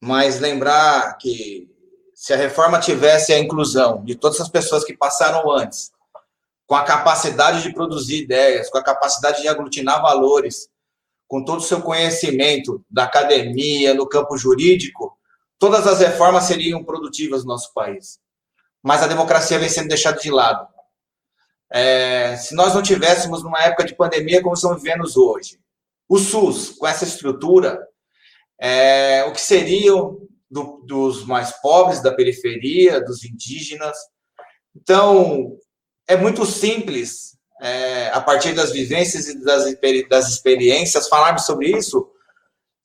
[0.00, 1.70] mas lembrar que
[2.14, 5.92] se a reforma tivesse a inclusão de todas as pessoas que passaram antes,
[6.66, 10.68] com a capacidade de produzir ideias, com a capacidade de aglutinar valores,
[11.26, 15.16] com todo o seu conhecimento da academia, no campo jurídico,
[15.58, 18.18] todas as reformas seriam produtivas no nosso país.
[18.82, 20.66] Mas a democracia vem sendo deixada de lado.
[21.70, 25.58] É, se nós não tivéssemos numa época de pandemia como estamos vivendo hoje,
[26.08, 27.86] o SUS, com essa estrutura,
[28.58, 30.18] é, o que seriam
[30.50, 33.96] do, dos mais pobres, da periferia, dos indígenas.
[34.74, 35.56] Então,
[36.06, 39.64] é muito simples, é, a partir das vivências e das,
[40.08, 42.10] das experiências, falarmos sobre isso.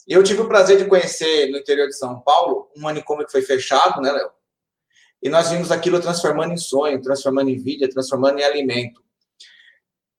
[0.05, 3.41] Eu tive o prazer de conhecer no interior de São Paulo um manicômio que foi
[3.41, 4.29] fechado, né, Léo?
[5.23, 9.01] E nós vimos aquilo transformando em sonho, transformando em vida, transformando em alimento.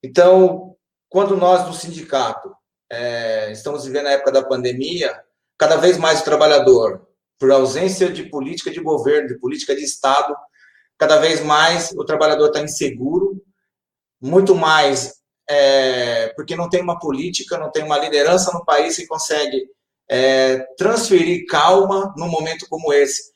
[0.02, 0.74] Então,
[1.08, 2.54] quando nós do sindicato
[2.90, 5.14] é, estamos vivendo a época da pandemia,
[5.58, 7.06] cada vez mais o trabalhador,
[7.38, 10.34] por ausência de política de governo, de política de Estado,
[10.96, 13.42] cada vez mais o trabalhador está inseguro,
[14.20, 19.06] muito mais é, porque não tem uma política, não tem uma liderança no país que
[19.06, 19.68] consegue
[20.08, 23.33] é, transferir calma num momento como esse.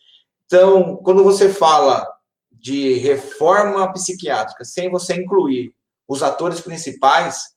[0.49, 2.11] Então, quando você fala
[2.51, 5.75] de reforma psiquiátrica, sem você incluir
[6.09, 7.55] os atores principais,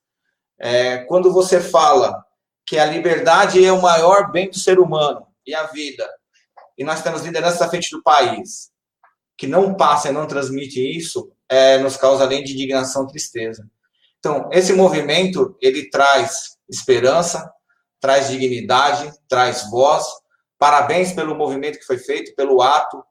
[0.60, 2.22] é, quando você fala
[2.66, 6.06] que a liberdade é o maior bem do ser humano e a vida,
[6.78, 8.72] e nós temos liderança à frente do país,
[9.38, 13.66] que não passa e não transmite isso, é, nos causa além de indignação, tristeza.
[14.20, 17.50] Então, esse movimento, ele traz esperança,
[18.02, 20.06] traz dignidade, traz voz.
[20.62, 23.04] Parabéns pelo movimento que foi feito, pelo ato.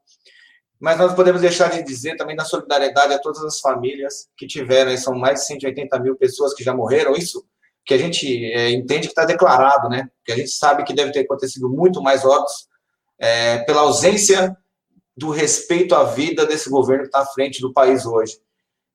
[0.79, 4.97] Mas nós podemos deixar de dizer também da solidariedade a todas as famílias que tiveram,
[4.97, 7.45] são mais de 180 mil pessoas que já morreram, isso
[7.85, 10.09] que a gente é, entende que está declarado, né?
[10.25, 12.69] Que a gente sabe que deve ter acontecido muito mais óbitos
[13.19, 14.57] é, pela ausência
[15.17, 18.39] do respeito à vida desse governo que está à frente do país hoje.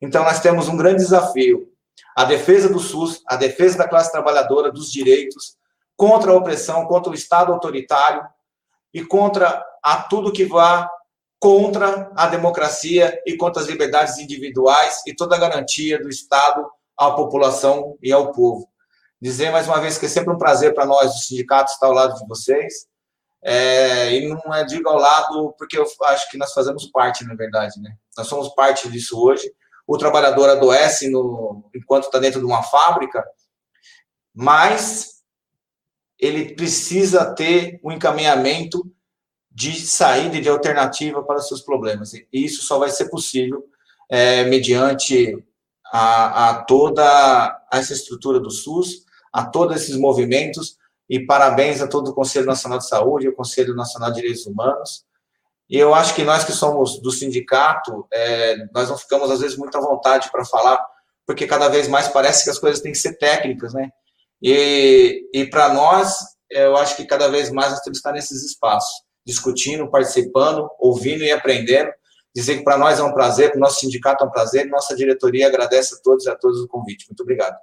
[0.01, 1.67] Então, nós temos um grande desafio:
[2.15, 5.57] a defesa do SUS, a defesa da classe trabalhadora, dos direitos,
[5.97, 8.33] contra a opressão, contra o Estado autoritário
[8.95, 10.89] e contra a tudo que vá
[11.37, 16.65] contra a democracia e contra as liberdades individuais e toda a garantia do Estado
[16.97, 18.69] à população e ao povo.
[19.21, 21.93] Dizer mais uma vez que é sempre um prazer para nós, o sindicato, estar ao
[21.93, 22.87] lado de vocês
[23.43, 27.35] é, e não é digo ao lado, porque eu acho que nós fazemos parte, na
[27.35, 27.97] verdade, né?
[28.17, 29.51] Nós somos parte disso hoje.
[29.85, 33.23] O trabalhador adoece no, enquanto está dentro de uma fábrica,
[34.33, 35.14] mas
[36.19, 38.89] ele precisa ter um encaminhamento
[39.51, 42.13] de saída e de alternativa para os seus problemas.
[42.13, 43.65] E isso só vai ser possível
[44.09, 45.43] é, mediante
[45.91, 50.77] a, a toda essa estrutura do SUS, a todos esses movimentos,
[51.09, 54.45] e parabéns a todo o Conselho Nacional de Saúde e o Conselho Nacional de Direitos
[54.45, 55.05] Humanos.
[55.69, 59.57] E eu acho que nós que somos do sindicato, é, nós não ficamos, às vezes,
[59.57, 60.79] muito à vontade para falar,
[61.25, 63.91] porque cada vez mais parece que as coisas têm que ser técnicas, né?
[64.41, 66.15] E, e para nós,
[66.49, 71.23] eu acho que cada vez mais nós temos que estar nesses espaços, discutindo, participando, ouvindo
[71.23, 71.91] e aprendendo.
[72.35, 74.95] Dizer que para nós é um prazer, para o nosso sindicato é um prazer, nossa
[74.95, 77.05] diretoria agradece a todos e a todos o convite.
[77.09, 77.55] Muito obrigado.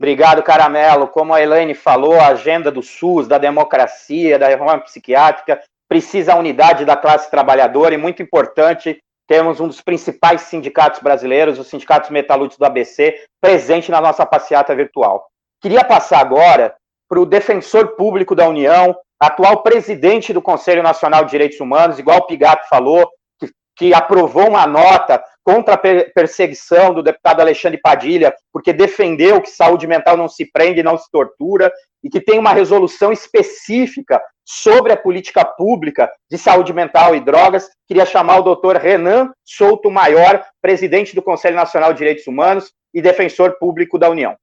[0.00, 1.08] Obrigado, Caramelo.
[1.08, 6.36] Como a Elaine falou, a agenda do SUS, da democracia, da reforma psiquiátrica, precisa a
[6.36, 12.10] unidade da classe trabalhadora e, muito importante, temos um dos principais sindicatos brasileiros, os sindicatos
[12.10, 15.28] metalúrgicos do ABC, presente na nossa passeata virtual.
[15.60, 16.74] Queria passar agora
[17.08, 22.18] para o defensor público da União, atual presidente do Conselho Nacional de Direitos Humanos, igual
[22.18, 25.78] o Pigato falou, que, que aprovou uma nota contra a
[26.14, 31.10] perseguição do deputado Alexandre Padilha, porque defendeu que saúde mental não se prende, não se
[31.10, 31.72] tortura,
[32.04, 37.68] e que tem uma resolução específica sobre a política pública de saúde mental e drogas.
[37.86, 43.02] Queria chamar o doutor Renan Souto Maior, presidente do Conselho Nacional de Direitos Humanos e
[43.02, 44.36] defensor público da União.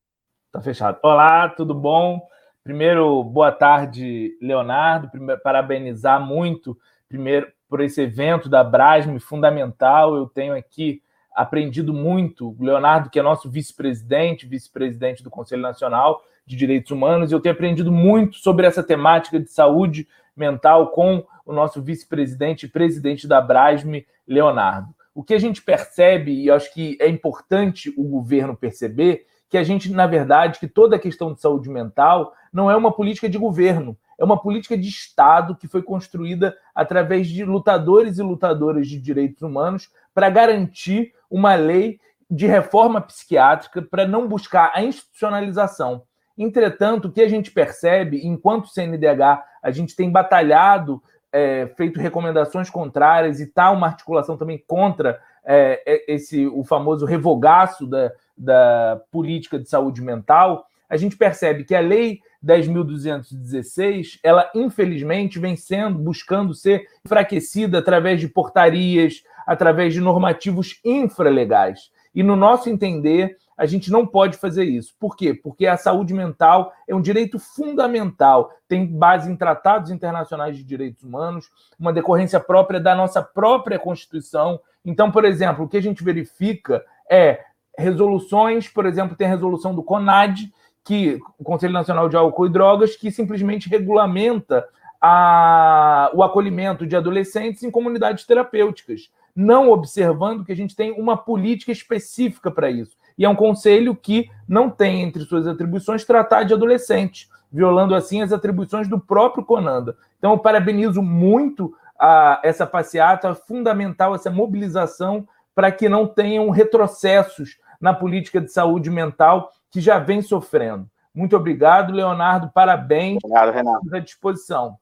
[0.56, 1.00] Tá fechado.
[1.04, 2.30] Olá, tudo bom?
[2.64, 5.10] Primeiro, boa tarde, Leonardo.
[5.10, 6.80] Primeiro, parabenizar muito,
[7.10, 10.16] primeiro, por esse evento da Brasme, fundamental.
[10.16, 11.02] Eu tenho aqui
[11.36, 12.56] aprendido muito.
[12.58, 17.92] Leonardo, que é nosso vice-presidente, vice-presidente do Conselho Nacional de Direitos Humanos, eu tenho aprendido
[17.92, 24.08] muito sobre essa temática de saúde mental com o nosso vice-presidente e presidente da Brasme,
[24.26, 24.88] Leonardo.
[25.14, 29.64] O que a gente percebe, e acho que é importante o governo perceber, que a
[29.64, 33.38] gente, na verdade, que toda a questão de saúde mental não é uma política de
[33.38, 39.00] governo, é uma política de Estado que foi construída através de lutadores e lutadoras de
[39.00, 46.04] direitos humanos para garantir uma lei de reforma psiquiátrica para não buscar a institucionalização.
[46.38, 52.70] Entretanto, o que a gente percebe, enquanto CNDH, a gente tem batalhado, é, feito recomendações
[52.70, 59.02] contrárias e está uma articulação também contra é, é, esse o famoso revogaço da, da
[59.12, 65.98] política de saúde mental, a gente percebe que a lei 10.216, ela infelizmente vem sendo,
[65.98, 71.92] buscando ser enfraquecida através de portarias, através de normativos infralegais.
[72.14, 74.94] E no nosso entender, a gente não pode fazer isso.
[75.00, 75.34] Por quê?
[75.34, 81.04] Porque a saúde mental é um direito fundamental, tem base em tratados internacionais de direitos
[81.04, 84.60] humanos, uma decorrência própria da nossa própria Constituição.
[84.84, 87.40] Então, por exemplo, o que a gente verifica é
[87.78, 90.52] resoluções, por exemplo, tem a resolução do CONAD,
[90.84, 94.66] que o Conselho Nacional de Álcool e Drogas, que simplesmente regulamenta
[95.02, 101.18] a, o acolhimento de adolescentes em comunidades terapêuticas, não observando que a gente tem uma
[101.18, 102.96] política específica para isso.
[103.18, 108.22] E é um conselho que não tem entre suas atribuições tratar de adolescentes, violando assim
[108.22, 109.96] as atribuições do próprio Conanda.
[110.18, 117.58] Então, eu parabenizo muito a, essa passeata, fundamental essa mobilização para que não tenham retrocessos
[117.80, 120.88] na política de saúde mental que já vem sofrendo.
[121.14, 122.52] Muito obrigado, Leonardo.
[122.54, 123.20] Parabéns.
[123.24, 123.80] Obrigado, Renan.
[123.94, 124.78] À disposição.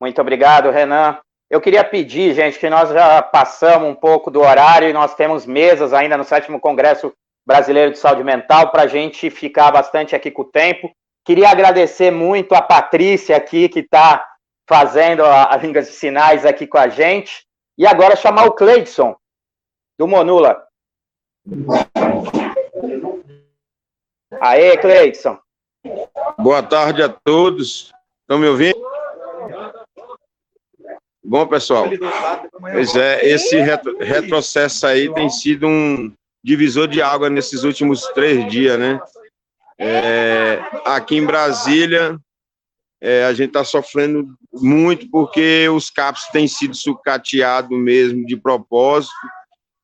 [0.00, 1.18] Muito obrigado, Renan.
[1.48, 5.46] Eu queria pedir, gente, que nós já passamos um pouco do horário e nós temos
[5.46, 7.12] mesas ainda no sétimo Congresso
[7.46, 10.90] Brasileiro de Saúde Mental para a gente ficar bastante aqui com o tempo.
[11.24, 14.26] Queria agradecer muito a Patrícia aqui, que está
[14.68, 17.46] fazendo a, a língua de sinais aqui com a gente.
[17.78, 19.14] E agora chamar o Cleidson,
[19.98, 20.65] do Monula.
[24.40, 25.38] Aê, Cleidson.
[26.38, 27.92] Boa tarde a todos.
[28.22, 28.84] Estão me ouvindo?
[31.24, 31.86] Bom, pessoal,
[32.60, 38.48] pois é, esse retro, retrocesso aí tem sido um divisor de água nesses últimos três
[38.48, 39.00] dias, né?
[39.76, 42.16] É, aqui em Brasília,
[43.00, 49.14] é, a gente está sofrendo muito porque os CAPs têm sido sucateados mesmo de propósito.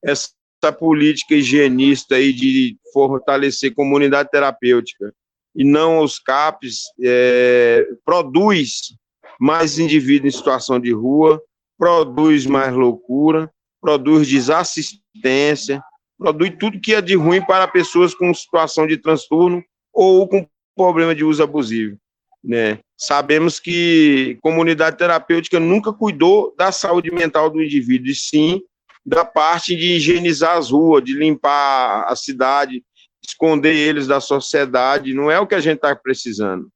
[0.04, 0.30] Essa
[0.62, 5.12] essa política higienista aí de fortalecer comunidade terapêutica
[5.54, 8.94] e não os CAPs, é, produz
[9.40, 11.42] mais indivíduos em situação de rua,
[11.76, 13.50] produz mais loucura,
[13.80, 15.82] produz desassistência,
[16.16, 20.46] produz tudo que é de ruim para pessoas com situação de transtorno ou com
[20.76, 21.98] problema de uso abusivo.
[22.42, 22.78] Né?
[22.96, 28.62] Sabemos que comunidade terapêutica nunca cuidou da saúde mental do indivíduo, e sim
[29.04, 32.84] da parte de higienizar as ruas, de limpar a cidade,
[33.24, 36.68] esconder eles da sociedade, não é o que a gente está precisando.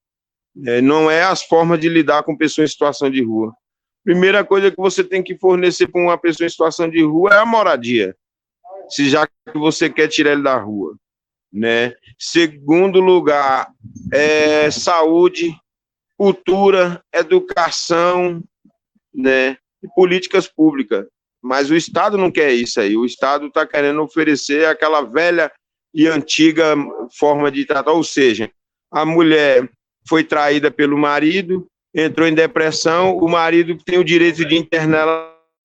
[0.64, 3.52] É, não é as formas de lidar com pessoas em situação de rua.
[4.04, 7.38] Primeira coisa que você tem que fornecer para uma pessoa em situação de rua é
[7.38, 8.16] a moradia,
[8.88, 10.96] se já que você quer tirar ele da rua.
[11.52, 11.94] Né?
[12.18, 13.68] Segundo lugar,
[14.12, 15.54] é saúde,
[16.16, 18.42] cultura, educação,
[19.14, 19.58] né?
[19.82, 21.06] E políticas públicas.
[21.42, 22.96] Mas o Estado não quer isso aí.
[22.96, 25.50] O Estado está querendo oferecer aquela velha
[25.94, 26.74] e antiga
[27.18, 28.50] forma de tratar, ou seja,
[28.92, 29.68] a mulher
[30.08, 35.00] foi traída pelo marido, entrou em depressão, o marido tem o direito de internar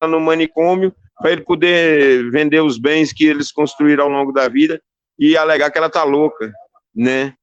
[0.01, 4.47] ela no manicômio para ele poder vender os bens que eles construíram ao longo da
[4.47, 4.81] vida
[5.19, 6.51] e alegar que ela está louca,
[6.95, 7.33] né?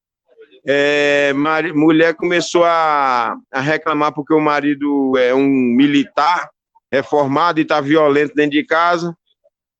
[0.66, 1.32] É,
[1.74, 6.50] mulher começou a, a reclamar porque o marido é um militar
[6.92, 9.16] reformado e está violento dentro de casa,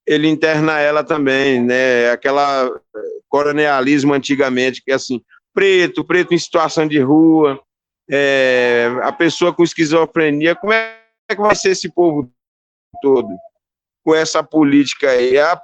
[0.06, 2.11] ele interna ela também, né?
[2.11, 2.70] Aquela
[3.28, 7.61] coronelismo antigamente, que é assim, preto, preto em situação de rua,
[8.11, 10.98] é, a pessoa com esquizofrenia, como é
[11.28, 12.30] que vai ser esse povo
[13.02, 13.28] todo
[14.02, 15.38] com essa política aí?
[15.38, 15.61] A,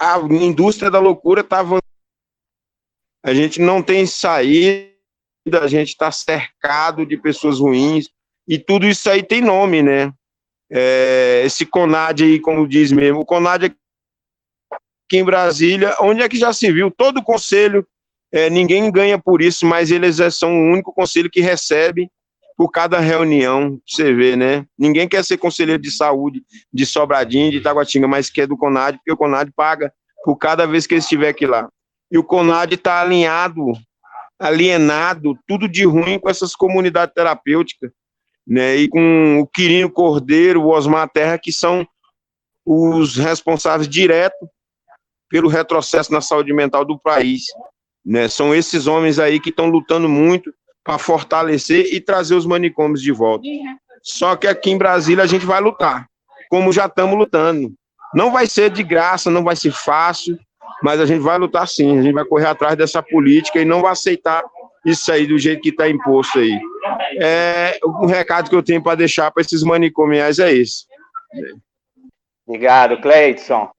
[0.00, 1.64] a indústria da loucura está
[3.24, 4.92] A gente não tem saída,
[5.60, 8.08] a gente está cercado de pessoas ruins,
[8.46, 10.12] E tudo isso aí tem nome, né?
[10.74, 16.38] É, esse CONAD aí, como diz mesmo, o CONAD aqui em Brasília, onde é que
[16.38, 16.90] já se viu?
[16.90, 17.86] Todo o conselho,
[18.32, 22.08] é, ninguém ganha por isso, mas eles é, são o único conselho que recebe
[22.56, 24.64] por cada reunião, você vê, né?
[24.78, 26.42] Ninguém quer ser conselheiro de saúde
[26.72, 29.92] de Sobradinho, de Taguatinga, mas quer do CONAD, porque o CONAD paga
[30.24, 31.68] por cada vez que ele estiver aqui lá.
[32.10, 33.72] E o CONAD está alinhado,
[34.38, 37.90] alienado, tudo de ruim com essas comunidades terapêuticas,
[38.46, 38.76] né?
[38.76, 41.86] E com o Quirino Cordeiro, o Osmar Terra, que são
[42.64, 44.48] os responsáveis direto
[45.28, 47.44] pelo retrocesso na saúde mental do país.
[48.04, 48.28] Né?
[48.28, 50.52] São esses homens aí que estão lutando muito
[50.84, 53.46] para fortalecer e trazer os manicômios de volta.
[54.02, 56.06] Só que aqui em Brasília a gente vai lutar,
[56.50, 57.72] como já estamos lutando.
[58.14, 60.36] Não vai ser de graça, não vai ser fácil,
[60.82, 63.80] mas a gente vai lutar sim, a gente vai correr atrás dessa política e não
[63.80, 64.44] vai aceitar
[64.84, 66.58] isso aí do jeito que está imposto aí.
[67.20, 70.86] É, o recado que eu tenho para deixar para esses manicomiais é esse.
[72.46, 73.70] Obrigado, Cleidson.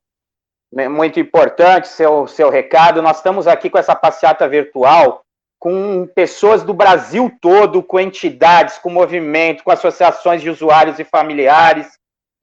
[0.89, 3.01] Muito importante seu, seu recado.
[3.01, 5.23] Nós estamos aqui com essa passeata virtual
[5.63, 11.87] com pessoas do Brasil todo, com entidades, com movimento, com associações de usuários e familiares.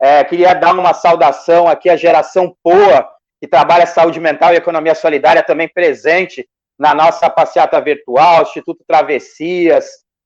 [0.01, 3.07] É, queria dar uma saudação aqui à geração POA,
[3.39, 6.49] que trabalha saúde mental e economia solidária, também presente
[6.81, 9.85] na nossa passeata virtual, Instituto Travessias,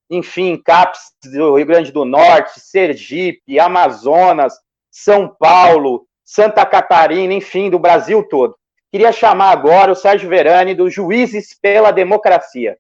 [0.09, 4.55] enfim, CAPS do Rio Grande do Norte, Sergipe, Amazonas,
[4.89, 8.55] São Paulo, Santa Catarina, enfim, do Brasil todo.
[8.93, 12.79] Queria chamar agora o Sérgio Verani, do Juízes pela Democracia.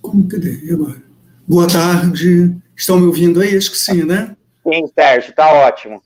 [0.00, 0.36] Como que
[0.72, 1.02] agora?
[1.46, 2.56] Boa tarde.
[2.74, 3.54] Estão me ouvindo aí?
[3.54, 4.34] Acho que sim, né?
[4.66, 6.00] Sim, Sérgio, está ótimo.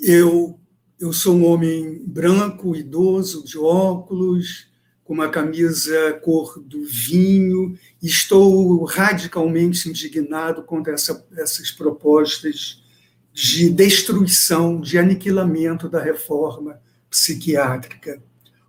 [0.00, 0.58] Eu,
[0.98, 4.71] eu sou um homem branco, idoso, de óculos,
[5.12, 12.82] uma camisa cor do vinho, estou radicalmente indignado contra essa, essas propostas
[13.30, 18.22] de destruição, de aniquilamento da reforma psiquiátrica.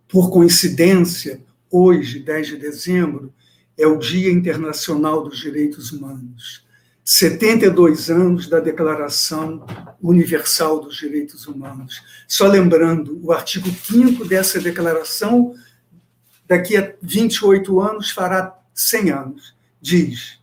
[0.08, 1.42] Por coincidência,
[1.72, 3.34] hoje, 10 de dezembro,
[3.78, 6.64] é o Dia Internacional dos Direitos Humanos.
[7.06, 9.66] 72 anos da Declaração
[10.02, 12.02] Universal dos Direitos Humanos.
[12.28, 15.54] Só lembrando, o artigo 5 dessa declaração,
[16.48, 19.56] daqui a 28 anos, fará 100 anos.
[19.82, 20.40] Diz: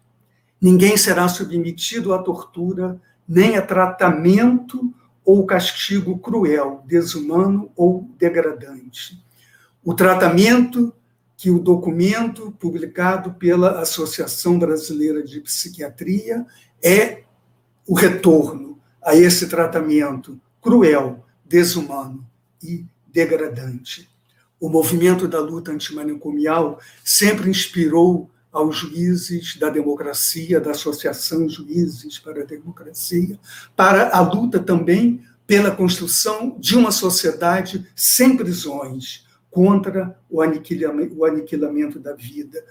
[0.60, 4.92] ninguém será submetido à tortura, nem a tratamento
[5.24, 9.22] ou castigo cruel, desumano ou degradante.
[9.84, 10.92] O tratamento
[11.36, 16.44] que o documento publicado pela Associação Brasileira de Psiquiatria
[16.82, 17.22] é
[17.86, 22.26] o retorno a esse tratamento cruel, desumano
[22.62, 24.09] e degradante.
[24.60, 32.42] O movimento da luta antimanicomial sempre inspirou aos juízes da democracia, da Associação Juízes para
[32.42, 33.38] a Democracia,
[33.74, 41.24] para a luta também pela construção de uma sociedade sem prisões, contra o aniquilamento, o
[41.24, 42.64] aniquilamento da vida.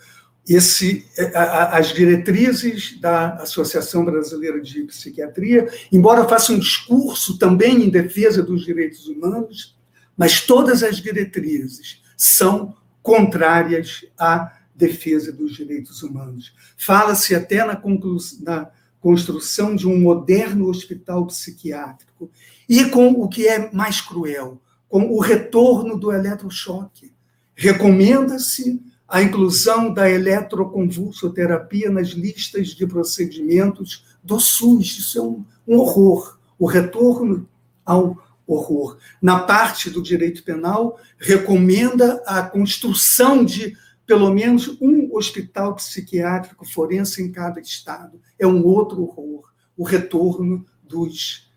[0.47, 7.89] Esse, é, as diretrizes da Associação Brasileira de Psiquiatria, embora faça um discurso também em
[7.89, 9.77] defesa dos direitos humanos,
[10.19, 16.53] mas todas as diretrizes são contrárias à defesa dos direitos humanos.
[16.75, 17.81] Fala-se até na,
[18.41, 18.69] na
[18.99, 22.29] construção de um moderno hospital psiquiátrico.
[22.67, 27.13] E com o que é mais cruel, com o retorno do eletrochoque.
[27.55, 34.99] Recomenda-se a inclusão da eletroconvulsoterapia nas listas de procedimentos do SUS.
[34.99, 36.37] Isso é um, um horror.
[36.57, 37.47] O retorno
[37.85, 38.17] ao
[38.53, 38.97] horror.
[39.21, 47.21] Na parte do direito penal, recomenda a construção de pelo menos um hospital psiquiátrico forense
[47.21, 48.19] em cada estado.
[48.39, 49.43] É um outro horror.
[49.77, 51.49] O retorno dos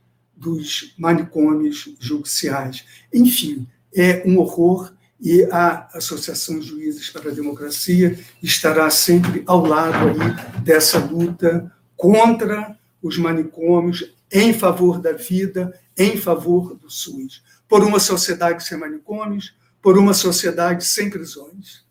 [0.42, 2.84] dos manicômios judiciais.
[3.14, 3.64] Enfim,
[3.94, 10.60] é um horror e a Associação Juízes para a Democracia estará sempre ao lado aí
[10.62, 17.42] dessa luta contra os manicômios, em favor da vida, em favor do SUS.
[17.68, 21.82] Por uma sociedade sem manicômios, por uma sociedade sem prisões.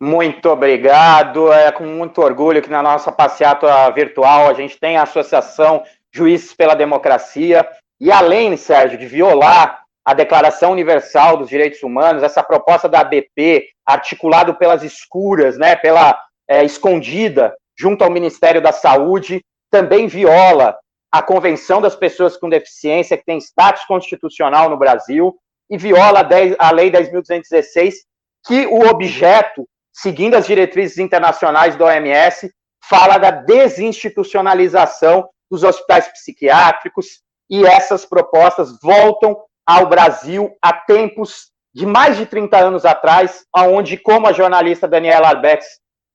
[0.00, 1.52] Muito obrigado.
[1.52, 6.52] É com muito orgulho que na nossa passeata virtual a gente tem a Associação Juízes
[6.52, 7.66] pela Democracia,
[8.00, 13.68] e além, Sérgio, de violar a Declaração Universal dos Direitos Humanos, essa proposta da ABP,
[13.84, 16.16] articulado pelas escuras, né, pela
[16.46, 20.76] é, escondida, junto ao Ministério da Saúde, também viola
[21.14, 25.32] a Convenção das Pessoas com Deficiência, que tem status constitucional no Brasil,
[25.70, 26.28] e viola
[26.58, 27.92] a Lei 10.216,
[28.44, 32.52] que o objeto, seguindo as diretrizes internacionais da OMS,
[32.84, 41.86] fala da desinstitucionalização dos hospitais psiquiátricos, e essas propostas voltam ao Brasil há tempos de
[41.86, 45.64] mais de 30 anos atrás, onde, como a jornalista Daniela Arbex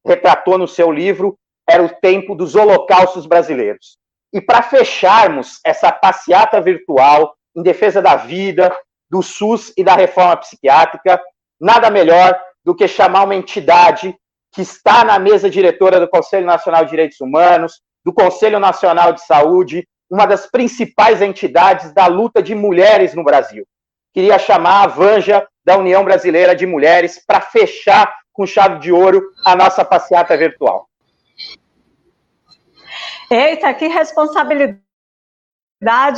[0.05, 1.39] retratou no seu livro,
[1.69, 3.97] era o tempo dos holocaustos brasileiros.
[4.31, 8.75] E para fecharmos essa passeata virtual em defesa da vida,
[9.09, 11.19] do SUS e da reforma psiquiátrica,
[11.59, 14.15] nada melhor do que chamar uma entidade
[14.51, 19.25] que está na mesa diretora do Conselho Nacional de Direitos Humanos, do Conselho Nacional de
[19.25, 23.65] Saúde, uma das principais entidades da luta de mulheres no Brasil.
[24.13, 29.21] Queria chamar a Vanja da União Brasileira de Mulheres para fechar com chave de ouro
[29.45, 30.88] a nossa passeata virtual.
[33.31, 34.81] Eita, que responsabilidade,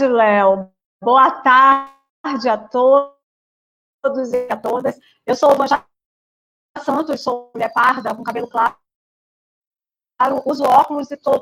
[0.07, 0.71] Léo.
[1.03, 3.11] Boa tarde a todos
[4.33, 4.97] e a todas.
[5.25, 5.85] Eu sou Vanja
[6.77, 8.77] Santos, sou mulher parda, com cabelo claro,
[10.45, 11.41] uso óculos e estou,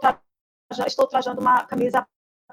[0.88, 2.08] estou trajando uma camisa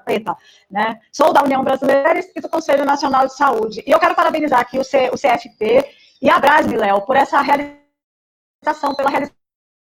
[0.05, 0.37] preta,
[0.69, 1.01] né?
[1.11, 3.83] Sou da União Brasileira e do Conselho Nacional de Saúde.
[3.87, 5.91] E eu quero parabenizar aqui o, C, o CFP
[6.21, 9.36] e a Brasme, Léo, por essa realização, pela realização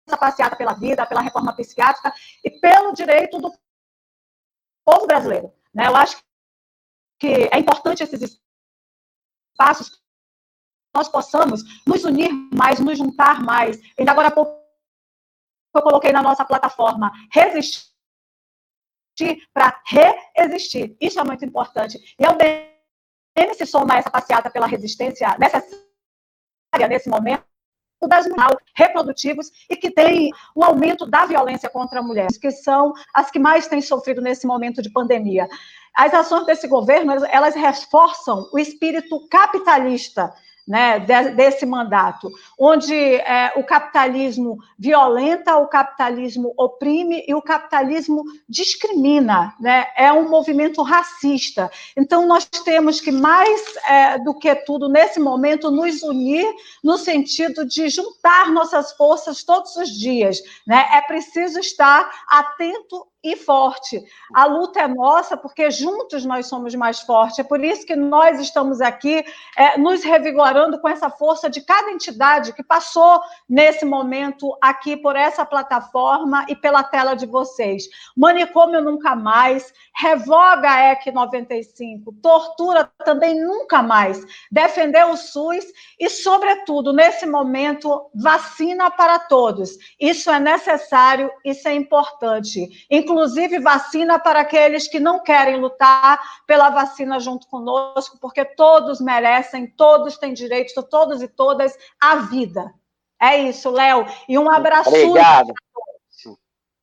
[0.06, 2.12] dessa passeata pela vida, pela reforma psiquiátrica
[2.44, 3.52] e pelo direito do
[4.85, 5.52] povo brasileiro.
[5.72, 5.86] Né?
[5.86, 6.22] Eu acho
[7.18, 8.40] que é importante esses
[9.52, 10.02] espaços
[10.94, 13.81] nós possamos nos unir mais, nos juntar mais.
[13.98, 14.62] Ainda agora há pouco
[15.74, 17.90] eu coloquei na nossa plataforma resistir
[19.52, 20.97] para reexistir.
[21.01, 22.14] Isso é muito importante.
[22.16, 27.44] E ao BM se soma essa passeata pela resistência necessária nesse momento
[28.09, 28.26] das
[28.74, 33.66] reprodutivos e que tem um aumento da violência contra mulheres, que são as que mais
[33.66, 35.48] têm sofrido nesse momento de pandemia.
[35.94, 40.32] As ações desse governo, elas reforçam o espírito capitalista
[40.66, 49.55] né, desse mandato, onde é, o capitalismo violenta, o capitalismo oprime e o capitalismo discrimina,
[49.61, 51.70] né, é um movimento racista.
[51.97, 56.47] Então, nós temos que, mais é, do que tudo, nesse momento, nos unir
[56.82, 60.39] no sentido de juntar nossas forças todos os dias.
[60.66, 60.86] Né?
[60.93, 64.05] É preciso estar atento e forte.
[64.34, 67.38] A luta é nossa porque juntos nós somos mais fortes.
[67.38, 69.24] É por isso que nós estamos aqui
[69.56, 75.16] é, nos revigorando com essa força de cada entidade que passou nesse momento aqui por
[75.16, 77.84] essa plataforma e pela tela de vocês.
[78.14, 85.64] Manicômio nunca mais, revoga a EC 95, tortura também nunca mais, defender o SUS
[85.98, 89.78] e, sobretudo, nesse momento, vacina para todos.
[89.98, 92.86] Isso é necessário, isso é importante.
[92.90, 99.01] Inclusive, inclusive vacina para aqueles que não querem lutar pela vacina junto conosco, porque todos
[99.01, 102.74] merecem, todos têm direito, todos e todas, à vida.
[103.23, 104.05] É isso, Léo.
[104.28, 104.89] E um abraço.
[104.89, 105.53] Obrigado.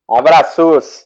[0.10, 1.06] Abraços.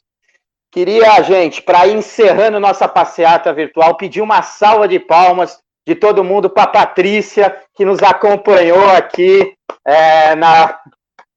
[0.71, 6.23] Queria, gente, para ir encerrando nossa passeata virtual, pedir uma salva de palmas de todo
[6.23, 10.79] mundo para a Patrícia, que nos acompanhou aqui é, na,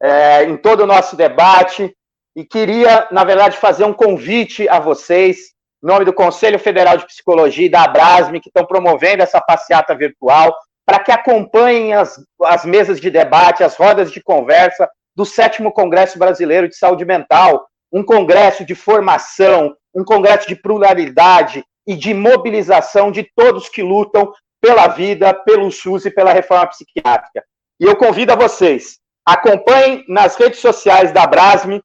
[0.02, 1.94] é, em todo o nosso debate
[2.38, 5.38] e queria, na verdade, fazer um convite a vocês,
[5.82, 9.92] em nome do Conselho Federal de Psicologia e da Abrasme, que estão promovendo essa passeata
[9.92, 10.56] virtual,
[10.86, 16.16] para que acompanhem as, as mesas de debate, as rodas de conversa do sétimo Congresso
[16.16, 23.10] Brasileiro de Saúde Mental, um congresso de formação, um congresso de pluralidade e de mobilização
[23.10, 24.32] de todos que lutam
[24.62, 27.42] pela vida, pelo SUS e pela reforma psiquiátrica.
[27.80, 31.82] E eu convido a vocês, acompanhem nas redes sociais da Abrasme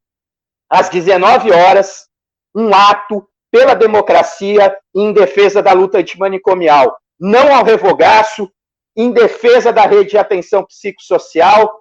[0.74, 2.08] às 19 horas,
[2.56, 6.98] um ato pela democracia em defesa da luta antimanicomial.
[7.20, 8.52] Não ao revogaço,
[8.98, 11.80] em defesa da rede de atenção psicossocial